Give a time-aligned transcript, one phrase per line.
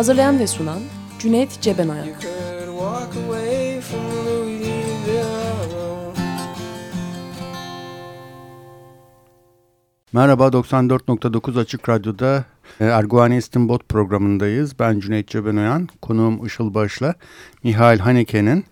[0.00, 0.80] Hazırlayan ve sunan
[1.18, 2.08] Cüneyt Cebenayak.
[10.12, 12.44] Merhaba 94.9 Açık Radyo'da
[12.80, 14.78] e, Erguani İstinbot programındayız.
[14.78, 17.14] Ben Cüneyt Cebenoyan, konuğum Işıl Baş'la
[17.62, 18.64] Mihail Haneke'nin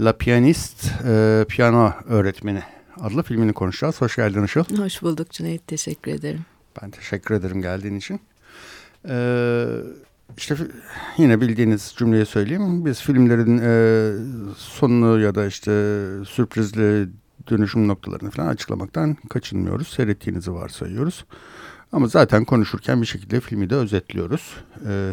[0.00, 2.62] La Pianist e, Piyano Öğretmeni
[3.00, 4.00] adlı filmini konuşacağız.
[4.00, 4.64] Hoş geldin Işıl.
[4.78, 6.44] Hoş bulduk Cüneyt, teşekkür ederim.
[6.82, 8.20] Ben teşekkür ederim geldiğin için.
[9.08, 9.66] Ee,
[10.36, 10.56] işte
[11.18, 12.84] yine bildiğiniz cümleyi söyleyeyim.
[12.84, 13.72] Biz filmlerin e,
[14.56, 15.70] sonunu ya da işte
[16.28, 17.08] sürprizli
[17.50, 19.88] dönüşüm noktalarını falan açıklamaktan kaçınmıyoruz.
[19.88, 21.24] Seyrettiğinizi varsayıyoruz.
[21.92, 24.56] Ama zaten konuşurken bir şekilde filmi de özetliyoruz.
[24.86, 25.10] Ee,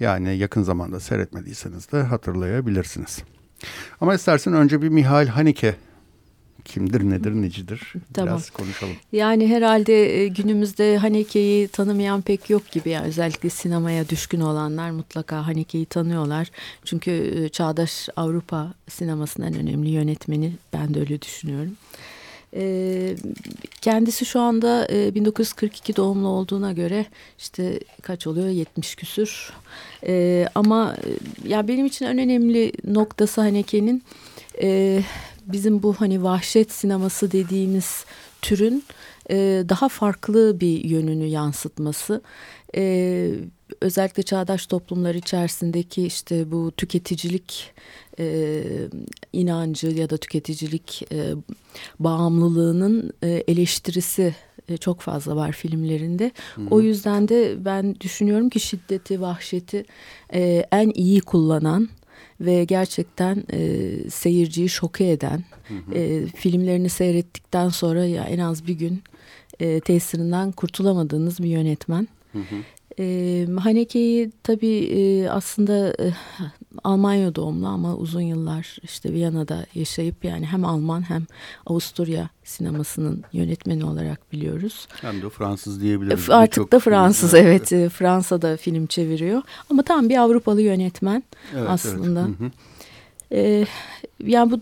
[0.00, 3.22] yani yakın zamanda seyretmediyseniz de hatırlayabilirsiniz.
[4.00, 5.76] Ama istersen önce bir Mihail Haneke
[6.66, 7.92] kimdir, nedir, necidir?
[8.14, 8.28] Tamam.
[8.28, 8.94] Biraz konuşalım.
[9.12, 12.90] Yani herhalde e, günümüzde Haneke'yi tanımayan pek yok gibi.
[12.90, 16.50] Yani özellikle sinemaya düşkün olanlar mutlaka Haneke'yi tanıyorlar.
[16.84, 20.52] Çünkü e, çağdaş Avrupa sinemasının en önemli yönetmeni.
[20.72, 21.76] Ben de öyle düşünüyorum.
[22.56, 23.16] E,
[23.80, 27.06] kendisi şu anda 1942 doğumlu olduğuna göre
[27.38, 29.52] işte kaç oluyor 70 küsür.
[30.54, 30.96] ama
[31.46, 34.02] ya benim için en önemli noktası Haneke'nin
[35.46, 38.04] bizim bu hani vahşet sineması dediğimiz
[38.42, 38.84] türün
[39.30, 42.22] e, daha farklı bir yönünü yansıtması.
[42.76, 43.30] E,
[43.80, 47.72] özellikle çağdaş toplumlar içerisindeki işte bu tüketicilik
[48.18, 48.62] e,
[49.32, 51.34] inancı ya da tüketicilik e,
[52.00, 54.34] bağımlılığının e, eleştirisi
[54.68, 56.32] e, çok fazla var filmlerinde.
[56.54, 56.62] Hı.
[56.70, 59.84] O yüzden de ben düşünüyorum ki şiddeti, vahşeti
[60.34, 61.88] e, en iyi kullanan
[62.40, 65.94] ve gerçekten e, seyirciyi şoke eden hı hı.
[65.94, 69.02] E, filmlerini seyrettikten sonra ya en az bir gün
[69.60, 72.08] e, tesirinden kurtulamadığınız bir yönetmen.
[72.32, 72.56] Hı hı.
[72.98, 76.12] E, Haneke'yi tabii e, aslında e,
[76.84, 81.26] Almanya doğumlu ama uzun yıllar işte Viyana'da yaşayıp yani hem Alman hem
[81.66, 84.88] Avusturya sinemasının yönetmeni olarak biliyoruz.
[85.00, 86.30] Hem de Fransız diyebiliriz.
[86.30, 87.72] Artık Çok da Fransız film, evet.
[87.72, 87.92] evet.
[87.92, 91.22] Fransa'da film çeviriyor ama tam bir Avrupalı yönetmen
[91.54, 92.20] evet, aslında.
[92.20, 92.40] Evet.
[92.40, 92.50] Hı hı.
[93.32, 93.66] Ee,
[94.24, 94.60] yani bu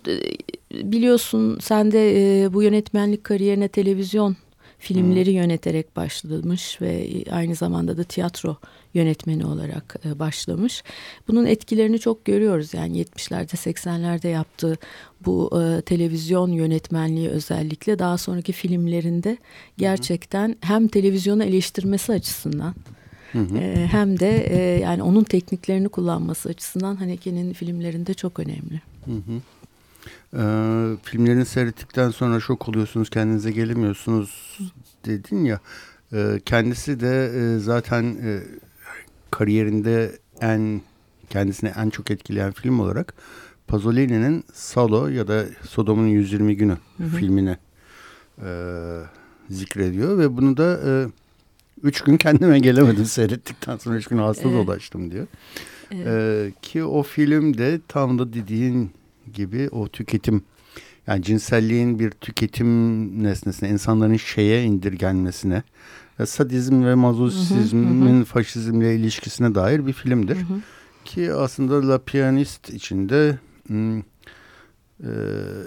[0.73, 4.37] biliyorsun sen de e, bu yönetmenlik kariyerine televizyon
[4.85, 5.37] filmleri hmm.
[5.37, 8.57] yöneterek başlamış ve aynı zamanda da tiyatro
[8.95, 10.83] yönetmeni olarak e, başlamış.
[11.29, 12.75] Bunun etkilerini çok görüyoruz.
[12.75, 14.77] Yani 70'lerde 80'lerde yaptığı
[15.27, 19.37] bu e, televizyon yönetmenliği özellikle daha sonraki filmlerinde
[19.79, 22.75] gerçekten hem televizyonu eleştirmesi açısından
[23.33, 23.59] Hı hı.
[23.59, 28.81] E, hem de e, yani onun tekniklerini kullanması açısından Haneke'nin filmlerinde çok önemli.
[29.05, 29.41] Hı hı.
[30.37, 34.59] Ee, filmlerini seyrettikten sonra şok oluyorsunuz, kendinize gelemiyorsunuz
[35.07, 35.61] dedin ya.
[36.13, 38.41] E, kendisi de e, zaten e,
[39.31, 40.81] kariyerinde en
[41.31, 43.15] kendisine en çok etkileyen film olarak
[43.69, 47.09] Pasolini'nin Salo ya da Sodom'un 120 Günü hı hı.
[47.09, 47.57] filmini
[48.43, 48.51] e,
[49.51, 50.93] zikrediyor ve bunu da e,
[51.83, 54.67] üç gün kendime gelemedim seyrettikten sonra üç gün hasta evet.
[54.67, 55.27] dolaştım diyor.
[55.91, 56.07] Evet.
[56.07, 58.91] E, ki o film de tam da dediğin
[59.33, 60.43] gibi o tüketim
[61.07, 65.63] yani cinselliğin bir tüketim nesnesine, insanların şeye indirgenmesine,
[66.25, 70.37] sadizm ve mazoşizmin faşizmle ilişkisine dair bir filmdir.
[70.37, 70.61] Hı hı.
[71.05, 73.39] Ki aslında La Pianist içinde
[75.01, 75.11] e,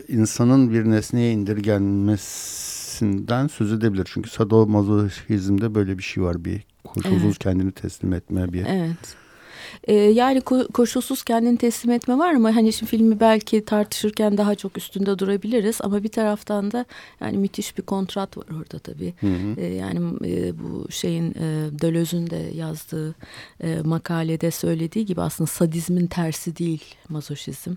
[0.07, 4.09] insanın bir nesneye indirgenmesinden söz edebilir.
[4.13, 6.45] Çünkü sadomazohizmde böyle bir şey var.
[6.45, 7.39] Bir koşulsuz evet.
[7.39, 8.65] kendini teslim etme bir.
[8.65, 9.15] Evet.
[9.83, 14.55] E, yani ko koşulsuz kendini teslim etme var ama hani şimdi filmi belki tartışırken daha
[14.55, 16.85] çok üstünde durabiliriz ama bir taraftan da
[17.21, 19.13] yani müthiş bir kontrat var orada tabii.
[19.19, 19.61] Hı hı.
[19.61, 23.15] E, yani e, bu şeyin e, Döloz'un de yazdığı
[23.63, 27.73] e, makalede söylediği gibi aslında sadizmin tersi değil mazoşizm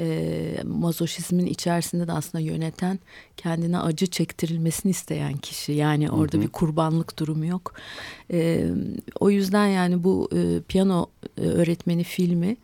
[0.00, 2.98] e, mazoşizmin içerisinde de aslında yöneten
[3.36, 5.72] kendine acı çektirilmesini isteyen kişi.
[5.72, 6.42] Yani orada hı hı.
[6.42, 7.74] bir kurbanlık durumu yok.
[8.32, 8.64] E,
[9.20, 12.56] o yüzden yani bu e, piyano öğretmeni filmi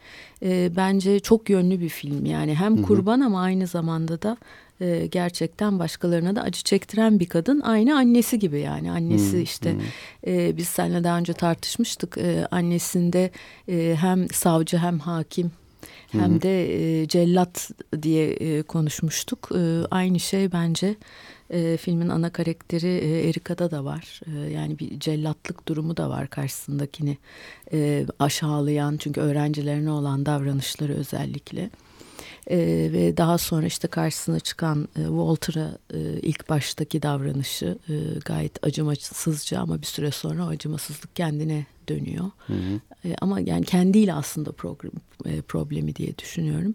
[0.43, 2.26] e, bence çok yönlü bir film.
[2.26, 4.37] Yani hem kurban ama aynı zamanda da
[4.81, 7.61] e, gerçekten başkalarına da acı çektiren bir kadın.
[7.61, 9.81] Aynı annesi gibi yani annesi hmm, işte hmm.
[10.34, 12.19] E, biz seninle daha önce tartışmıştık.
[12.19, 13.31] E, annesinde
[13.69, 15.52] e, hem savcı hem hakim
[16.08, 17.70] hem de e, cellat
[18.02, 19.49] diye e, konuşmuştuk.
[19.55, 20.94] E, aynı şey bence
[21.50, 24.20] e, filmin ana karakteri e, Erika'da da var.
[24.26, 27.19] E, yani bir cellatlık durumu da var karşısındakini
[27.73, 31.70] e, aşağılayan çünkü öğrencilerine olan davranışları özellikle.
[32.50, 32.58] E,
[32.93, 37.94] ve daha sonra işte karşısına çıkan e, Walter'a e, ilk baştaki davranışı e,
[38.25, 42.31] gayet acımasızca ama bir süre sonra o acımasızlık kendine dönüyor.
[42.46, 42.81] Hı hı.
[43.05, 44.93] E, ama yani kendiyle aslında problem,
[45.25, 46.75] e, problemi diye düşünüyorum.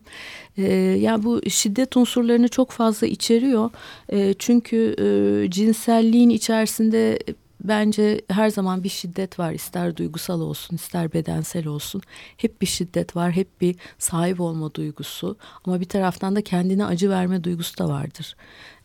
[0.57, 3.69] E, yani bu şiddet unsurlarını çok fazla içeriyor.
[4.10, 7.19] E, çünkü e, cinselliğin içerisinde
[7.63, 9.51] bence her zaman bir şiddet var.
[9.51, 12.01] İster duygusal olsun, ister bedensel olsun.
[12.38, 15.38] Hep bir şiddet var, hep bir sahip olma duygusu.
[15.65, 18.35] Ama bir taraftan da kendine acı verme duygusu da vardır.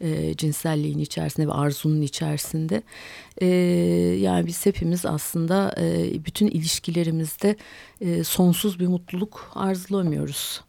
[0.01, 2.83] E, cinselliğin içerisinde ve arzunun içerisinde.
[3.41, 3.47] E,
[4.21, 7.57] yani biz hepimiz aslında e, bütün ilişkilerimizde
[8.01, 10.61] e, sonsuz bir mutluluk arzulamıyoruz.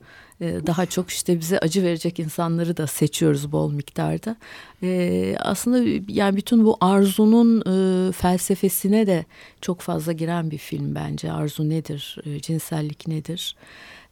[0.42, 4.36] Ee, daha çok işte bize acı verecek insanları da seçiyoruz bol miktarda.
[4.84, 9.26] Ee, aslında yani bütün bu arzunun e, felsefesine de
[9.62, 11.32] çok fazla giren bir film bence.
[11.32, 13.56] Arzu nedir, e, cinsellik nedir?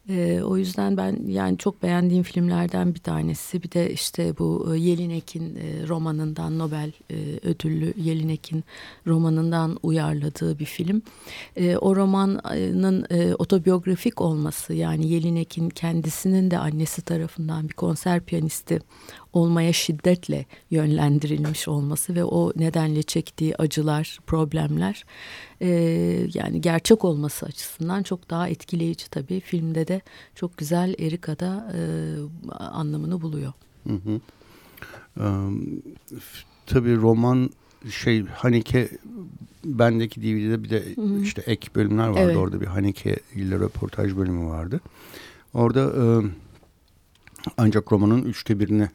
[0.08, 3.62] E, o yüzden ben yani çok beğendiğim filmlerden bir tanesi.
[3.62, 8.64] Bir de işte bu e, Yelinek'in e, romanından Nobel e, ödüllü Yelinek'in
[9.06, 11.02] romanından uyarladığı bir film.
[11.56, 18.78] E, o romanın e, otobiyografik olması yani Yelinek'in kendisinin de annesi tarafından bir konser piyanisti
[19.34, 25.04] olmaya şiddetle yönlendirilmiş olması ve o nedenle çektiği acılar, problemler
[25.60, 25.68] e,
[26.34, 29.40] yani gerçek olması açısından çok daha etkileyici tabii.
[29.40, 30.00] Filmde de
[30.34, 31.80] çok güzel Erika'da e,
[32.54, 33.52] anlamını buluyor.
[33.86, 34.20] Hı hı.
[35.20, 35.82] Um,
[36.66, 37.50] tabii roman
[37.90, 38.88] şey Haneke
[39.64, 41.20] bendeki DVD'de bir de hı hı.
[41.20, 42.20] işte ek bölümler vardı.
[42.22, 42.36] Evet.
[42.36, 44.80] Orada bir Haneke ile röportaj bölümü vardı.
[45.54, 46.04] Orada e,
[47.56, 48.88] ancak romanın üçte birini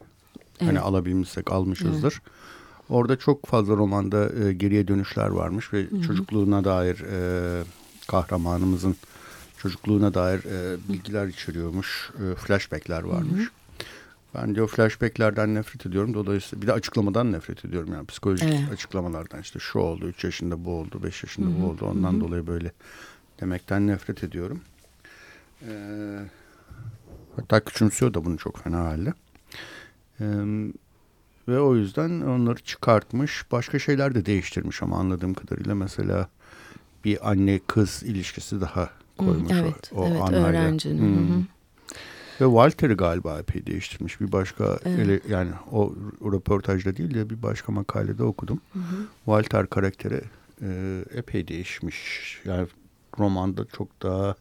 [0.60, 0.68] evet.
[0.68, 2.12] hani alabilmişsek almışızdır.
[2.12, 2.40] Evet.
[2.88, 6.02] Orada çok fazla romanda e, geriye dönüşler varmış ve Hı-hı.
[6.02, 7.62] çocukluğuna dair e,
[8.08, 8.96] kahramanımızın
[9.58, 12.10] çocukluğuna dair e, bilgiler içeriyormuş.
[12.14, 13.40] E, flashbackler varmış.
[13.40, 13.50] Hı-hı.
[14.34, 16.14] Ben de o flashbacklerden nefret ediyorum.
[16.14, 17.92] Dolayısıyla bir de açıklamadan nefret ediyorum.
[17.92, 18.72] Yani psikolojik evet.
[18.72, 21.62] açıklamalardan işte şu oldu, üç yaşında bu oldu, beş yaşında Hı-hı.
[21.62, 21.86] bu oldu.
[21.86, 22.20] Ondan Hı-hı.
[22.20, 22.72] dolayı böyle
[23.40, 24.60] demekten nefret ediyorum.
[25.68, 26.18] Ee,
[27.36, 29.12] hatta küçümsüyor da bunu çok fena halde.
[30.20, 30.24] Ee,
[31.48, 33.44] ve o yüzden onları çıkartmış.
[33.52, 36.28] Başka şeyler de değiştirmiş ama anladığım kadarıyla mesela
[37.04, 40.48] bir anne kız ilişkisi daha koymuş evet, o, o evet, anayla.
[40.48, 41.16] öğrencinin.
[41.16, 41.44] Hmm.
[42.40, 44.20] Ve Walter'ı galiba epey değiştirmiş.
[44.20, 44.98] Bir başka evet.
[44.98, 45.94] ele, yani o
[46.32, 48.60] röportajda değil de bir başka makalede okudum.
[48.72, 49.06] Hı hı.
[49.24, 50.20] Walter karakteri
[50.62, 52.40] e, epey değişmiş.
[52.44, 52.68] Yani
[53.18, 54.34] romanda çok daha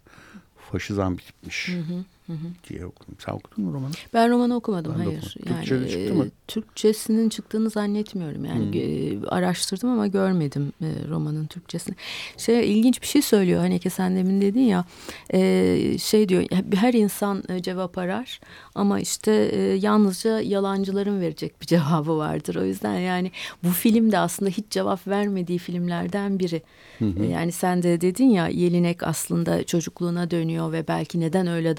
[0.71, 1.67] faşizan bir tipmiş.
[1.67, 2.03] Hı
[2.33, 3.15] hı diye okudum.
[3.25, 3.91] Sen okudun mu romanı?
[4.13, 5.35] Ben romanı okumadım ben hayır.
[5.49, 6.25] Yani, Türkçe çıktı mı?
[6.47, 8.45] Türkçesinin çıktığını zannetmiyorum.
[8.45, 9.33] Yani hmm.
[9.33, 11.95] araştırdım ama görmedim e, romanın Türkçesini.
[12.37, 14.85] Şey ilginç bir şey söylüyor hani ki sen demin dedin ya
[15.33, 16.43] e, şey diyor
[16.75, 18.39] her insan e, cevap arar
[18.75, 22.55] ama işte e, yalnızca yalancıların verecek bir cevabı vardır.
[22.55, 23.31] O yüzden yani
[23.63, 26.61] bu film de aslında hiç cevap vermediği filmlerden biri.
[26.99, 27.23] Hı hı.
[27.23, 31.77] Yani sen de dedin ya Yelinek aslında çocukluğuna dönüyor ve belki neden öyle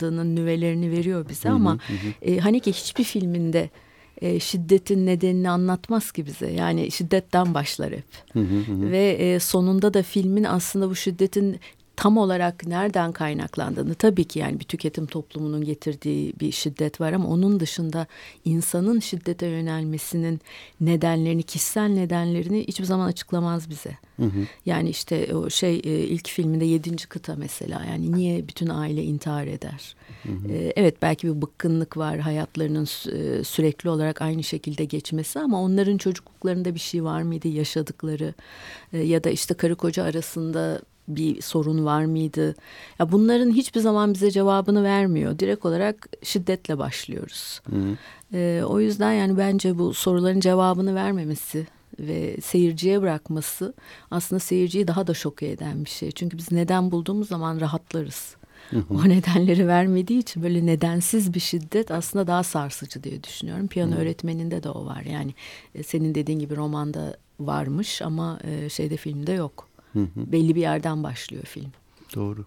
[0.00, 2.30] davrandığının nüvelerini veriyor bize hı hı, ama hı.
[2.30, 3.70] E, Haneke hiçbir filminde
[4.20, 6.50] e, şiddetin nedenini anlatmaz ki bize.
[6.50, 8.04] Yani şiddetten başlar hep.
[8.32, 8.90] Hı hı hı.
[8.90, 11.60] Ve e, sonunda da filmin aslında bu şiddetin
[11.96, 17.28] tam olarak nereden kaynaklandığını tabii ki yani bir tüketim toplumunun getirdiği bir şiddet var ama
[17.28, 18.06] onun dışında
[18.44, 20.40] insanın şiddete yönelmesinin
[20.80, 23.98] nedenlerini, kişisel nedenlerini hiçbir zaman açıklamaz bize.
[24.16, 24.46] Hı hı.
[24.66, 29.46] Yani işte o şey e, ilk filminde yedinci kıta mesela yani niye bütün aile intihar
[29.46, 29.96] eder?
[30.22, 30.52] Hı hı.
[30.52, 35.96] E, evet belki bir bıkkınlık var hayatlarının e, sürekli olarak aynı şekilde geçmesi ama onların
[35.96, 38.34] çocukluklarında bir şey var mıydı yaşadıkları
[38.92, 42.54] ya da işte karı koca arasında bir sorun var mıydı?
[42.98, 45.38] Ya bunların hiçbir zaman bize cevabını vermiyor.
[45.38, 47.60] Direkt olarak şiddetle başlıyoruz.
[47.70, 47.96] Hı.
[48.34, 51.66] Ee, o yüzden yani bence bu soruların cevabını vermemesi
[52.00, 53.74] ve seyirciye bırakması
[54.10, 56.10] aslında seyirciyi daha da şok eden bir şey.
[56.12, 58.36] Çünkü biz neden bulduğumuz zaman rahatlarız.
[58.90, 63.68] O nedenleri vermediği için böyle nedensiz bir şiddet aslında daha sarsıcı diye düşünüyorum.
[63.68, 65.02] Piyano öğretmeninde de o var.
[65.02, 65.34] Yani
[65.74, 69.68] e, senin dediğin gibi romanda varmış ama e, şeyde filmde yok.
[69.92, 70.32] Hı hı.
[70.32, 71.72] Belli bir yerden başlıyor film.
[72.14, 72.44] Doğru.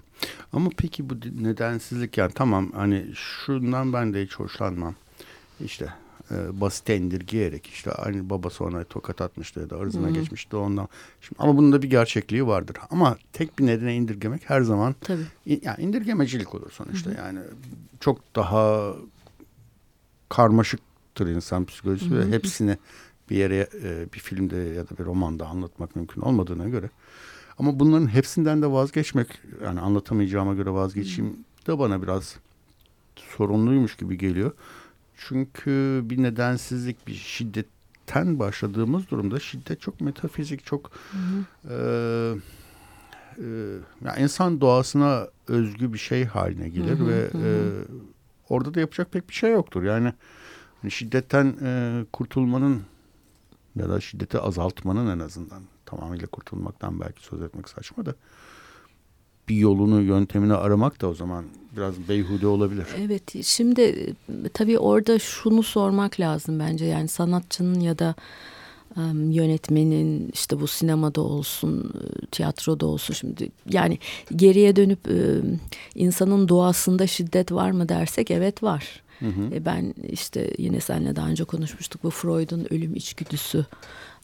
[0.53, 4.95] Ama peki bu nedensizlik yani tamam hani şundan ben de hiç hoşlanmam.
[5.59, 5.93] İşte
[6.31, 10.87] e, basite indirgeyerek işte aynı babası ona tokat atmıştı ya da ırzına geçmişti ondan.
[11.21, 12.77] Şimdi, ama bunun da bir gerçekliği vardır.
[12.89, 15.25] Ama tek bir nedene indirgemek her zaman Tabii.
[15.45, 17.09] yani indirgemecilik olur sonuçta.
[17.09, 17.17] Hı-hı.
[17.17, 17.39] Yani
[17.99, 18.93] çok daha
[20.29, 22.31] karmaşıktır insan psikolojisi Hı-hı.
[22.31, 22.77] ve hepsini
[23.29, 26.89] bir yere e, bir filmde ya da bir romanda anlatmak mümkün olmadığına göre.
[27.59, 29.27] Ama bunların hepsinden de vazgeçmek
[29.63, 32.35] yani anlatamayacağıma göre vazgeçeyim de bana biraz
[33.15, 34.51] sorunluymuş gibi geliyor.
[35.17, 41.73] Çünkü bir nedensizlik, bir şiddetten başladığımız durumda şiddet çok metafizik, çok hı hı.
[41.73, 41.77] E,
[43.37, 43.47] e,
[44.05, 47.37] yani insan doğasına özgü bir şey haline gelir hı hı, ve hı.
[47.37, 47.51] E,
[48.49, 49.83] orada da yapacak pek bir şey yoktur.
[49.83, 50.13] Yani
[50.81, 52.81] hani şiddetten e, kurtulmanın
[53.75, 58.15] ya da şiddeti azaltmanın en azından tamamıyla kurtulmaktan belki söz etmek saçma da
[59.49, 62.85] bir yolunu, yöntemini aramak da o zaman biraz beyhude olabilir.
[62.99, 64.13] Evet, şimdi
[64.53, 66.85] tabii orada şunu sormak lazım bence.
[66.85, 68.15] Yani sanatçının ya da
[69.13, 71.93] yönetmenin işte bu sinemada olsun,
[72.31, 73.99] tiyatroda olsun şimdi yani
[74.35, 75.59] geriye dönüp um,
[75.95, 79.03] insanın doğasında şiddet var mı dersek evet var.
[79.19, 79.55] Hı hı.
[79.55, 83.65] E ben işte yine seninle daha önce konuşmuştuk bu Freud'un ölüm içgüdüsü e,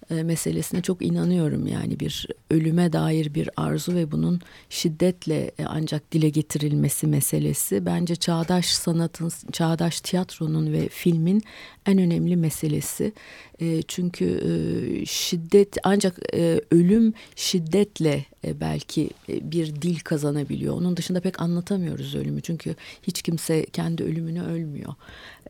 [0.10, 6.30] meselesine çok inanıyorum yani bir ölüme dair bir arzu ve bunun şiddetle e, ancak dile
[6.30, 11.44] getirilmesi meselesi bence çağdaş sanatın, çağdaş tiyatronun ve filmin
[11.86, 13.14] en önemli meselesi.
[13.60, 20.78] E, çünkü e, şiddet ancak e, ölüm şiddetle e, belki e, bir dil kazanabiliyor.
[20.78, 22.42] Onun dışında pek anlatamıyoruz ölümü.
[22.42, 24.94] Çünkü hiç kimse kendi ölümünü ölmüyor.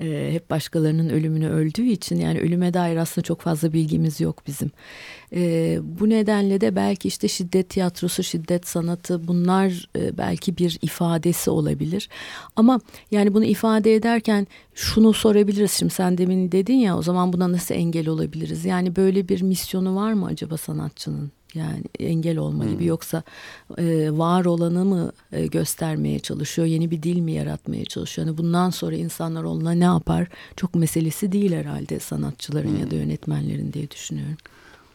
[0.01, 4.71] E, hep başkalarının ölümünü öldüğü için yani ölüme dair aslında çok fazla bilgimiz yok bizim.
[5.35, 11.49] E, bu nedenle de belki işte şiddet tiyatrosu, şiddet sanatı bunlar e, belki bir ifadesi
[11.49, 12.09] olabilir.
[12.55, 12.79] Ama
[13.11, 15.71] yani bunu ifade ederken şunu sorabiliriz.
[15.71, 18.65] Şimdi sen demin dedin ya o zaman buna nasıl engel olabiliriz?
[18.65, 21.31] Yani böyle bir misyonu var mı acaba sanatçının?
[21.53, 22.87] Yani engel olma gibi hmm.
[22.87, 23.23] yoksa
[23.77, 28.27] e, var olanı mı e, göstermeye çalışıyor, yeni bir dil mi yaratmaya çalışıyor?
[28.27, 30.27] Yani bundan sonra insanlar onunla ne yapar?
[30.55, 32.79] Çok meselesi değil herhalde sanatçıların hmm.
[32.79, 34.37] ya da yönetmenlerin diye düşünüyorum.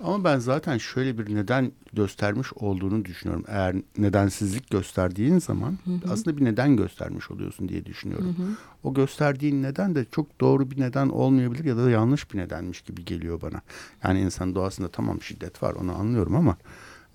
[0.01, 3.45] Ama ben zaten şöyle bir neden göstermiş olduğunu düşünüyorum.
[3.49, 6.13] Eğer nedensizlik gösterdiğin zaman hı hı.
[6.13, 8.37] aslında bir neden göstermiş oluyorsun diye düşünüyorum.
[8.39, 8.57] Hı hı.
[8.83, 13.05] O gösterdiğin neden de çok doğru bir neden olmayabilir ya da yanlış bir nedenmiş gibi
[13.05, 13.61] geliyor bana.
[14.05, 16.57] Yani insan doğasında tamam şiddet var onu anlıyorum ama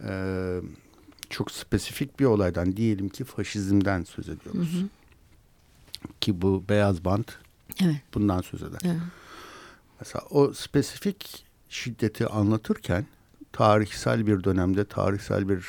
[0.03, 0.11] e,
[1.29, 4.73] çok spesifik bir olaydan diyelim ki faşizmden söz ediyoruz.
[4.73, 4.87] Hı hı.
[6.21, 7.37] Ki bu beyaz bant
[7.81, 8.01] evet.
[8.13, 8.79] bundan söz eder.
[8.83, 9.01] Evet.
[9.99, 13.05] Mesela o spesifik şiddeti anlatırken
[13.51, 15.65] tarihsel bir dönemde, tarihsel bir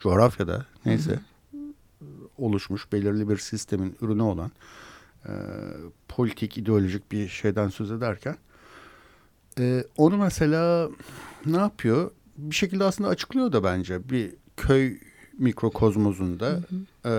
[0.00, 2.06] coğrafyada neyse hı hı.
[2.38, 4.50] oluşmuş belirli bir sistemin ürünü olan
[5.26, 5.32] e,
[6.08, 8.36] politik, ideolojik bir şeyden söz ederken
[9.58, 10.88] e, onu mesela
[11.46, 12.10] ne yapıyor?
[12.36, 14.98] Bir şekilde aslında açıklıyor da bence bir köy
[15.38, 16.62] mikrokozmozunda hı
[17.02, 17.08] hı.
[17.08, 17.14] E,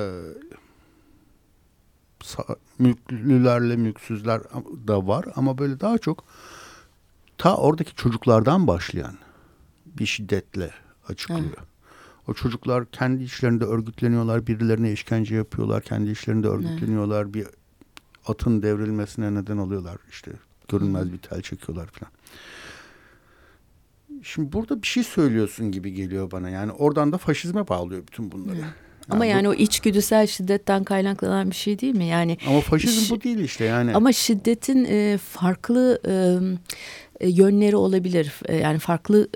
[2.79, 4.41] mülklülerle mülksüzler
[4.87, 6.23] da var ama böyle daha çok
[7.39, 9.17] ta oradaki çocuklardan başlayan
[9.85, 10.71] bir şiddetle
[11.07, 11.41] açıklıyor.
[11.41, 11.59] Evet.
[12.27, 17.33] O çocuklar kendi işlerinde örgütleniyorlar, birilerine işkence yapıyorlar, kendi işlerinde örgütleniyorlar, evet.
[17.33, 17.47] bir
[18.27, 20.31] atın devrilmesine neden oluyorlar işte
[20.67, 22.11] görünmez bir tel çekiyorlar falan.
[24.23, 26.49] Şimdi burada bir şey söylüyorsun gibi geliyor bana.
[26.49, 28.57] Yani oradan da faşizme bağlıyor bütün bunları.
[28.57, 28.88] Evet.
[29.09, 32.05] Yani ama yani bu, o içgüdüsel şiddetten kaynaklanan bir şey değil mi?
[32.05, 33.95] Yani Ama faşizm bu değil işte yani.
[33.95, 36.13] Ama şiddetin e, farklı e,
[37.19, 38.33] e, yönleri olabilir.
[38.45, 39.27] E, yani farklı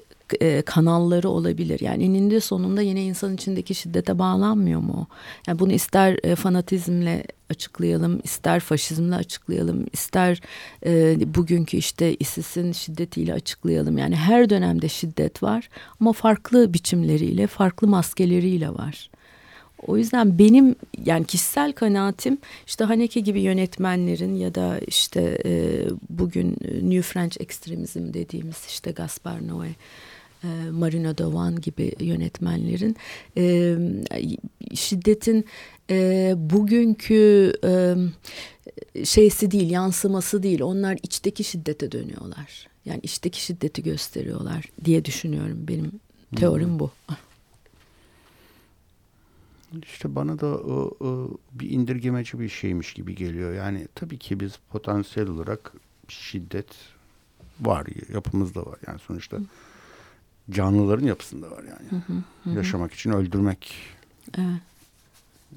[0.41, 1.79] e, kanalları olabilir.
[1.79, 5.07] Yani eninde sonunda yine insan içindeki şiddete bağlanmıyor mu?
[5.47, 10.41] Yani bunu ister fanatizmle açıklayalım, ister faşizmle açıklayalım, ister
[10.85, 13.97] e, bugünkü işte ISIS'in şiddetiyle açıklayalım.
[13.97, 19.09] Yani her dönemde şiddet var ama farklı biçimleriyle, farklı maskeleriyle var.
[19.87, 20.75] O yüzden benim
[21.05, 22.37] yani kişisel kanaatim
[22.67, 29.39] işte Haneke gibi yönetmenlerin ya da işte e, bugün New French Extremism dediğimiz işte Gaspar
[29.39, 29.69] Noé,
[30.43, 32.95] e, Marina Dovan gibi yönetmenlerin
[33.37, 33.75] e,
[34.73, 35.45] şiddetin
[35.89, 37.95] e, bugünkü e,
[39.05, 40.61] şeysi değil, yansıması değil.
[40.61, 42.67] Onlar içteki şiddete dönüyorlar.
[42.85, 45.57] Yani içteki şiddeti gösteriyorlar diye düşünüyorum.
[45.67, 45.91] Benim
[46.35, 46.91] teorim bu.
[49.81, 53.53] İşte bana da o, o bir indirgemeci bir şeymiş gibi geliyor.
[53.53, 55.73] Yani tabii ki biz potansiyel olarak
[56.07, 56.67] şiddet
[57.61, 58.79] var, yapımızda var.
[58.87, 59.37] Yani sonuçta
[60.49, 61.89] canlıların yapısında var yani.
[61.89, 62.49] Hı hı, hı.
[62.49, 63.75] Yaşamak için öldürmek.
[64.37, 64.61] Evet.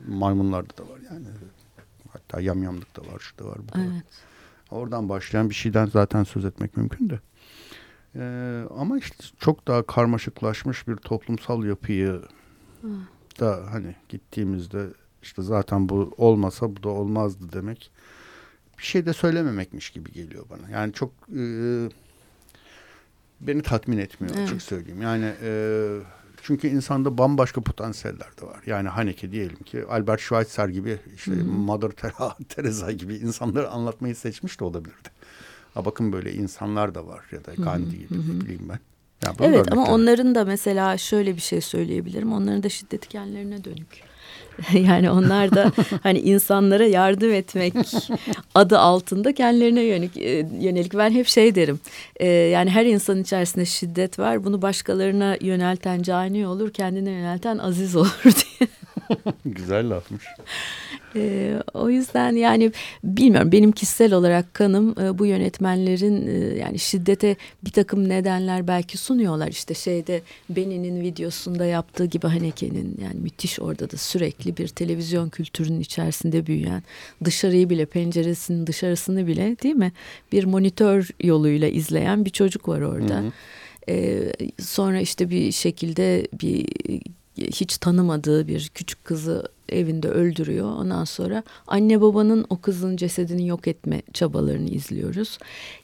[0.08, 1.26] Maymunlarda da var yani.
[2.12, 3.90] Hatta yamyamlık da var, şu da var, bu da evet.
[3.90, 4.02] var.
[4.70, 7.20] Oradan başlayan bir şeyden zaten söz etmek mümkün de.
[8.14, 12.23] Ee, ama işte çok daha karmaşıklaşmış bir toplumsal yapıyı
[13.40, 14.87] da hani gittiğimizde
[15.23, 17.90] işte zaten bu olmasa bu da olmazdı demek
[18.78, 20.71] bir şey de söylememekmiş gibi geliyor bana.
[20.71, 21.43] Yani çok e,
[23.40, 24.49] beni tatmin etmiyor evet.
[24.49, 25.02] açık söyleyeyim.
[25.02, 25.50] Yani e,
[26.43, 28.61] çünkü insanda bambaşka potansiyeller de var.
[28.66, 31.49] Yani Haneke diyelim ki Albert Schweitzer gibi işte hmm.
[31.49, 31.90] Mother
[32.49, 35.09] Teresa gibi insanları anlatmayı seçmiş de olabilirdi.
[35.75, 38.40] Ha bakın böyle insanlar da var ya da Gandhi gibi hmm.
[38.40, 38.78] bileyim ben.
[39.25, 42.32] Yani evet ama onların da mesela şöyle bir şey söyleyebilirim.
[42.32, 44.06] Onların da şiddet kendilerine dönük.
[44.73, 47.75] yani onlar da hani insanlara yardım etmek
[48.54, 50.94] adı altında kendilerine yönelik, e, yönelik.
[50.94, 51.80] Ben hep şey derim.
[52.16, 54.44] E, yani her insanın içerisinde şiddet var.
[54.44, 58.68] Bunu başkalarına yönelten cani olur, kendine yönelten aziz olur diye.
[59.44, 60.25] Güzel lafmış.
[61.16, 62.72] E, o yüzden yani
[63.04, 68.98] bilmiyorum benim kişisel olarak kanım e, bu yönetmenlerin e, yani şiddete bir takım nedenler belki
[68.98, 69.48] sunuyorlar.
[69.48, 75.80] İşte şeyde Beni'nin videosunda yaptığı gibi Haneke'nin yani müthiş orada da sürekli bir televizyon kültürünün
[75.80, 76.82] içerisinde büyüyen
[77.25, 79.92] dışarıyı bile penceresinin dışarısını bile değil mi
[80.32, 83.14] bir monitör yoluyla izleyen bir çocuk var orada.
[83.14, 83.32] Hı hı.
[83.88, 86.66] Ee, sonra işte bir şekilde bir
[87.37, 90.66] hiç tanımadığı bir küçük kızı evinde öldürüyor.
[90.66, 95.38] Ondan sonra anne babanın o kızın cesedini yok etme çabalarını izliyoruz.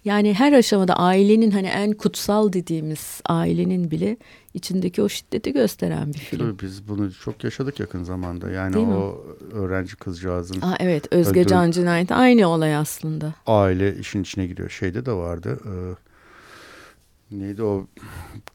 [0.05, 4.17] Yani her aşamada ailenin hani en kutsal dediğimiz ailenin bile
[4.55, 6.39] içindeki o şiddeti gösteren bir film.
[6.41, 8.51] Tabii biz bunu çok yaşadık yakın zamanda.
[8.51, 9.53] Yani Değil o mi?
[9.53, 10.61] öğrenci kızcağızın.
[10.61, 13.35] Aa, evet Özge Can cinayeti aynı olay aslında.
[13.47, 14.71] Aile işin içine giriyor.
[14.71, 15.59] Şeyde de vardı.
[15.65, 15.73] E,
[17.41, 17.87] neydi o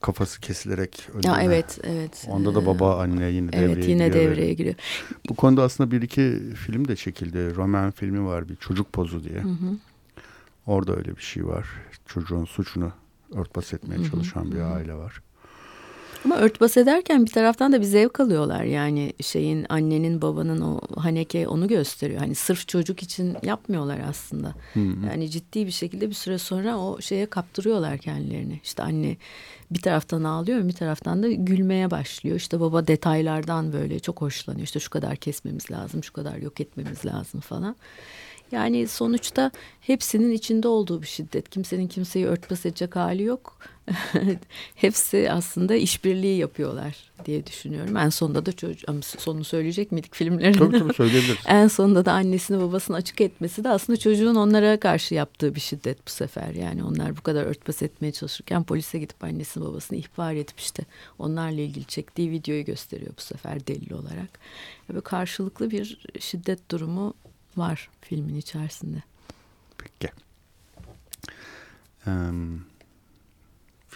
[0.02, 1.34] kafası kesilerek öldürme.
[1.34, 2.28] Ya evet evet.
[2.30, 4.32] Onda da baba anne yine evet, devreye yine giriyor.
[4.32, 4.76] devreye giriyor.
[5.30, 7.56] Bu konuda aslında bir iki film de çekildi.
[7.56, 9.40] Roman filmi var bir çocuk pozu diye.
[9.40, 9.78] Hı hı.
[10.68, 11.68] Orada öyle bir şey var.
[12.06, 12.92] Çocuğun suçunu
[13.34, 14.52] örtbas etmeye çalışan hı hı.
[14.52, 15.22] bir aile var.
[16.26, 18.64] Ama örtbas ederken bir taraftan da bir zevk alıyorlar.
[18.64, 22.20] Yani şeyin annenin babanın o Haneke onu gösteriyor.
[22.20, 24.54] Hani sırf çocuk için yapmıyorlar aslında.
[24.74, 25.06] Hı hı.
[25.06, 28.60] Yani ciddi bir şekilde bir süre sonra o şeye kaptırıyorlar kendilerini.
[28.64, 29.18] İşte anne
[29.72, 32.36] bir taraftan ağlıyor bir taraftan da gülmeye başlıyor.
[32.36, 34.64] İşte baba detaylardan böyle çok hoşlanıyor.
[34.64, 37.76] İşte şu kadar kesmemiz lazım, şu kadar yok etmemiz lazım falan.
[38.52, 39.52] Yani sonuçta
[39.82, 41.50] hepsinin içinde olduğu bir şiddet.
[41.50, 43.58] Kimsenin kimseyi örtbas edecek hali yok.
[44.76, 46.96] Hepsi aslında işbirliği yapıyorlar
[47.26, 47.98] diye düşünüyorum.
[47.98, 50.54] En sonunda da çocuk sonunu söyleyecek miydik filmlerin?
[50.54, 51.44] Tabii tabii söyleyebiliriz.
[51.48, 56.08] en sonunda da annesini babasını açık etmesi de aslında çocuğun onlara karşı yaptığı bir şiddet
[56.08, 56.54] bu sefer.
[56.54, 60.84] Yani onlar bu kadar örtbas etmeye çalışırken polise gidip annesini babasını ihbar edip işte
[61.20, 64.40] onlarla ilgili çektiği videoyu gösteriyor bu sefer delil olarak.
[64.90, 67.14] Böyle karşılıklı bir şiddet durumu
[67.58, 69.04] var filmin içerisinde.
[69.78, 70.14] Peki.
[72.08, 72.66] Um,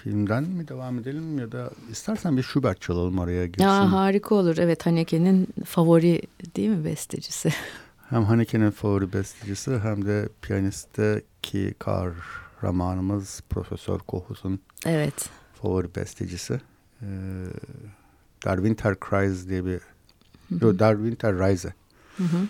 [0.04, 3.64] filmden mi devam edelim ya da istersen bir Schubert çalalım araya girsin.
[3.64, 4.58] Ya, harika olur.
[4.58, 6.22] Evet Haneke'nin favori
[6.56, 7.54] değil mi bestecisi?
[8.10, 15.30] Hem Haneke'nin favori bestecisi hem de piyanistteki kahramanımız Profesör Kohut'un evet.
[15.62, 16.62] favori bestecisi.
[17.02, 17.06] Ee,
[18.46, 19.82] Der Winter Cries diye bir
[20.62, 21.74] Yo, Der Winter Reise.
[22.18, 22.48] Hı hı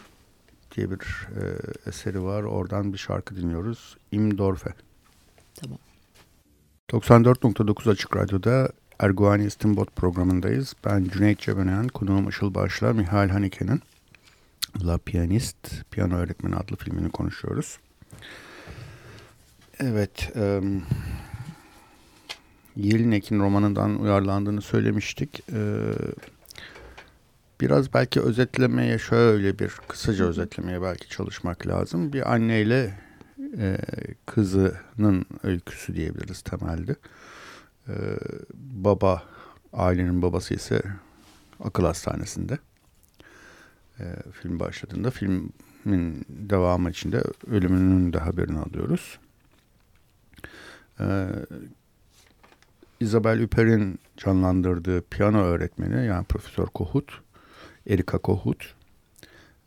[0.76, 1.44] diye bir e,
[1.90, 2.44] eseri var.
[2.44, 3.98] Oradan bir şarkı dinliyoruz.
[4.12, 4.74] Im Dorfe.
[5.56, 5.78] Tamam.
[6.92, 10.74] 94.9 Açık Radyo'da Erguani İstinbot programındayız.
[10.86, 13.82] Ben Cüneyt Cebenayan, konuğum Işıl Başla, Mihail Hanike'nin
[14.86, 17.78] La Pianist, Piyano Öğretmeni adlı filmini konuşuyoruz.
[19.80, 20.62] Evet, e,
[22.76, 25.40] Yelinek'in romanından uyarlandığını söylemiştik.
[25.54, 25.60] E,
[27.62, 32.14] Biraz belki özetlemeye şöyle bir kısaca özetlemeye belki çalışmak lazım.
[32.14, 32.94] Bir anneyle
[33.58, 33.78] e,
[34.26, 36.96] kızının öyküsü diyebiliriz temelde.
[37.88, 37.94] E,
[38.54, 39.24] baba,
[39.74, 40.82] ailenin babası ise
[41.60, 42.58] akıl hastanesinde.
[44.00, 49.20] E, film başladığında filmin devamı içinde ölümünün de haberini alıyoruz.
[51.00, 51.28] E,
[53.00, 57.22] Isabel Hupperd'in canlandırdığı piyano öğretmeni yani Profesör Kohut
[57.88, 58.76] Erika Kohut.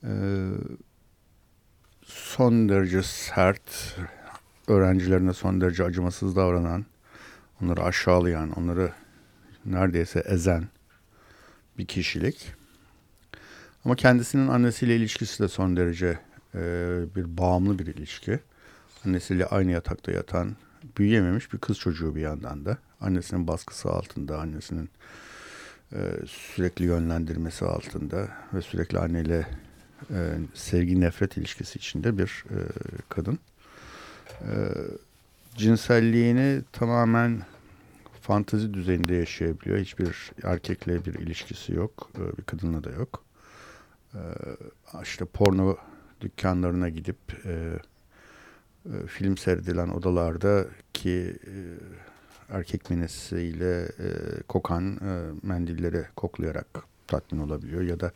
[0.04, 0.50] Ee,
[2.14, 3.96] son derece sert,
[4.68, 6.84] öğrencilerine son derece acımasız davranan,
[7.62, 8.92] onları aşağılayan, onları
[9.64, 10.64] neredeyse ezen
[11.78, 12.52] bir kişilik.
[13.84, 16.18] Ama kendisinin annesiyle ilişkisi de son derece
[16.54, 16.60] e,
[17.16, 18.40] bir bağımlı bir ilişki.
[19.06, 20.56] Annesiyle aynı yatakta yatan,
[20.98, 22.78] büyüyememiş bir kız çocuğu bir yandan da.
[23.00, 24.90] Annesinin baskısı altında, annesinin
[25.92, 29.46] e, sürekli yönlendirmesi altında ve sürekli anneyle
[30.10, 32.58] e, sevgi nefret ilişkisi içinde bir e,
[33.08, 33.38] kadın.
[34.40, 34.52] e,
[35.56, 37.42] cinselliğini tamamen
[38.20, 39.78] fantazi düzeyinde yaşayabiliyor.
[39.78, 42.10] Hiçbir erkekle bir ilişkisi yok.
[42.18, 43.24] E, bir kadınla da yok.
[44.14, 44.20] E,
[45.02, 45.76] işte porno
[46.20, 47.52] dükkanlarına gidip e,
[48.86, 51.54] e, film seyredilen odalarda ki e,
[52.48, 54.08] erkek menesiyle e,
[54.48, 56.66] kokan e, mendilleri koklayarak
[57.06, 58.12] tatmin olabiliyor ya da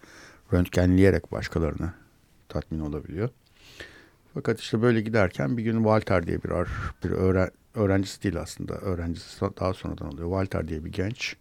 [0.53, 1.93] röntgenleyerek başkalarını
[2.49, 3.29] tatmin olabiliyor.
[4.35, 6.51] Fakat işte böyle giderken bir gün Walter diye bir
[7.05, 10.29] bir öğren, öğrencisi değil aslında öğrencisi daha sonradan oluyor.
[10.29, 11.37] Walter diye bir genç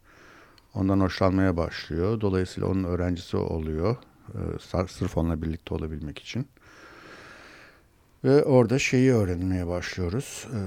[0.74, 2.22] ondan hoşlanmaya başlıyor.
[2.22, 3.96] Dolayısıyla onun öğrencisi oluyor.
[4.34, 6.48] E, sırf onunla birlikte olabilmek için.
[8.24, 10.48] Ve orada şeyi öğrenmeye başlıyoruz.
[10.54, 10.60] E,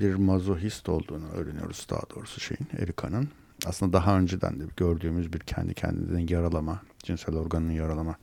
[0.00, 3.28] bir mazohist olduğunu öğreniyoruz daha doğrusu şeyin Erika'nın.
[3.66, 8.16] Aslında daha önceden de gördüğümüz bir kendi kendinden yaralama, cinsel organını yaralama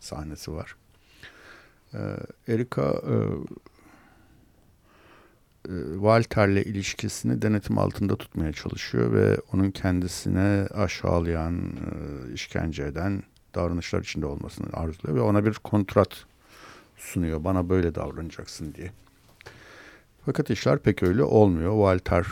[0.00, 0.76] sahnesi var.
[1.94, 1.98] Ee,
[2.48, 3.14] Erika e,
[5.68, 13.22] e, Walter'le ilişkisini denetim altında tutmaya çalışıyor ve onun kendisine aşağılayan, e, işkence eden
[13.54, 16.24] davranışlar içinde olmasını arzuluyor ve ona bir kontrat
[16.96, 17.44] sunuyor.
[17.44, 18.92] Bana böyle davranacaksın diye.
[20.26, 21.72] Fakat işler pek öyle olmuyor.
[21.72, 22.26] Walter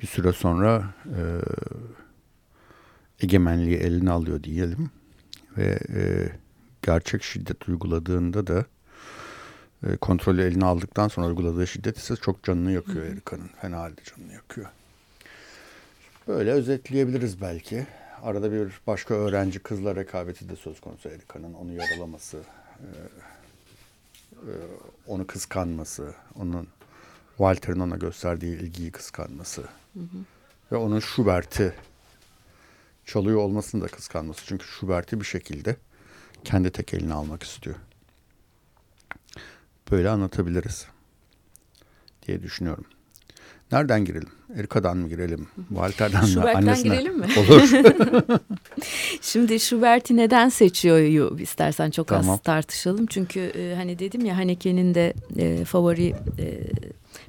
[0.00, 1.20] bir süre sonra e,
[3.20, 4.90] egemenliği eline alıyor diyelim.
[5.56, 6.28] Ve e,
[6.82, 8.64] gerçek şiddet uyguladığında da
[9.86, 13.50] e, kontrolü eline aldıktan sonra uyguladığı şiddet ise çok canını yakıyor Erika'nın.
[13.60, 14.66] Fena halde canını yakıyor.
[16.28, 17.86] Böyle özetleyebiliriz belki.
[18.22, 21.54] Arada bir başka öğrenci kızla rekabeti de söz konusu Erika'nın.
[21.54, 22.36] Onu yaralaması,
[22.80, 22.86] e,
[24.32, 24.52] e,
[25.06, 26.68] onu kıskanması, onun
[27.36, 29.62] Walter'ın ona gösterdiği ilgiyi kıskanması
[29.94, 30.18] hı hı.
[30.72, 31.74] ve onun Schubert'i
[33.04, 34.46] çalıyor olmasını da kıskanması.
[34.46, 35.76] Çünkü Schubert'i bir şekilde
[36.44, 37.76] kendi tek eline almak istiyor.
[39.90, 40.86] Böyle anlatabiliriz
[42.26, 42.84] diye düşünüyorum.
[43.72, 44.28] Nereden girelim?
[44.56, 45.48] Erika'dan mı girelim?
[45.68, 46.28] Walter'dan mı?
[46.28, 46.94] Schubert'ten Annesine.
[46.94, 47.26] girelim mi?
[47.38, 47.70] Olur.
[49.20, 52.30] Şimdi Schubert'i neden seçiyor istersen çok tamam.
[52.30, 53.06] az tartışalım.
[53.06, 56.70] Çünkü e, hani dedim ya Haneke'nin de e, favori e,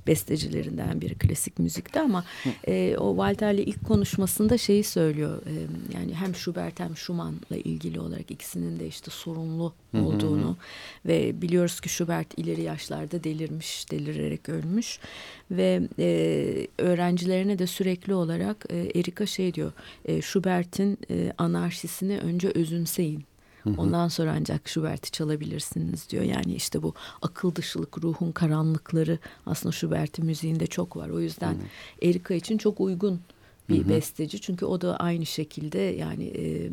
[0.07, 2.23] bestecilerinden biri klasik müzikte ama
[2.67, 5.41] e, o Walter'le ilk konuşmasında şeyi söylüyor.
[5.45, 5.53] E,
[5.97, 10.57] yani hem Schubert hem Schumann'la ilgili olarak ikisinin de işte sorunlu olduğunu
[11.05, 14.99] ve biliyoruz ki Schubert ileri yaşlarda delirmiş, delirerek ölmüş
[15.51, 19.71] ve e, öğrencilerine de sürekli olarak e, Erika şey diyor.
[20.05, 23.25] E, Schubert'in e, anarşisini önce özümseyin
[23.77, 26.23] Ondan sonra ancak Schubert'i çalabilirsiniz diyor.
[26.23, 31.09] Yani işte bu akıl dışılık, ruhun karanlıkları aslında Schubert'in müziğinde çok var.
[31.09, 32.07] O yüzden hı hı.
[32.09, 33.21] Erika için çok uygun
[33.69, 33.89] bir hı hı.
[33.89, 34.41] besteci.
[34.41, 36.69] Çünkü o da aynı şekilde yani e,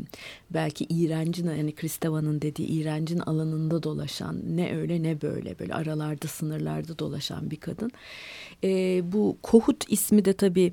[0.51, 6.99] belki iğrencin yani Kristeva'nın dediği iğrencin alanında dolaşan ne öyle ne böyle böyle aralarda sınırlarda
[6.99, 7.91] dolaşan bir kadın.
[8.65, 10.73] E, bu Kohut ismi de tabii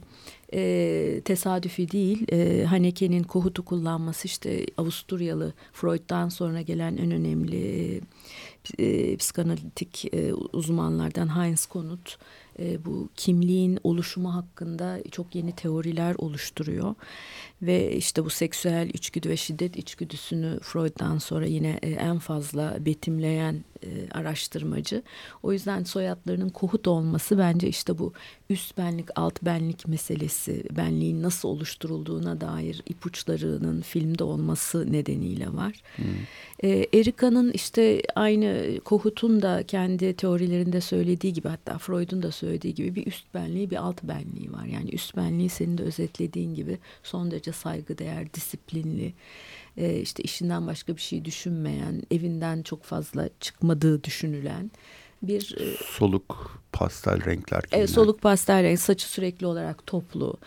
[0.54, 2.26] e, tesadüfi değil.
[2.32, 8.02] E, Haneke'nin Kohut'u kullanması işte Avusturyalı Freud'dan sonra gelen en önemli
[8.80, 12.18] e, psikanalitik e, uzmanlardan Heinz Konut
[12.60, 16.96] e, bu kimliğin oluşumu hakkında çok yeni teoriler oluşturuyor.
[17.62, 23.64] Ve işte bu seksüel içgüdü ve şiddet içgüdüsünü Freud'dan sonra yine e, en fazla betimleyen
[23.84, 25.04] e, araştırmacı.
[25.44, 28.14] O yüzden soyadlarının kohut olması bence işte bu
[28.50, 35.82] üst benlik alt benlik meselesi benliğin nasıl oluşturulduğuna dair ipuçlarının filmde olması nedeniyle var.
[35.96, 36.06] Hmm.
[36.64, 42.96] E, Erika'nın işte aynı Kohut'un da kendi teorilerinde söylediği gibi hatta Freud'un da söylediği gibi
[42.96, 44.66] bir üst benliği bir alt benliği var.
[44.66, 49.14] Yani üst benliği senin de özetlediğin gibi son derece saygıdeğer, disiplinli,
[49.80, 54.72] e, işte işinden başka bir şey düşünmeyen, evinden çok fazla çıkmadığı düşünülen
[55.22, 57.64] bir e, soluk pastel renkler.
[57.72, 60.38] Evet, soluk pastel renk, saçı sürekli olarak toplu.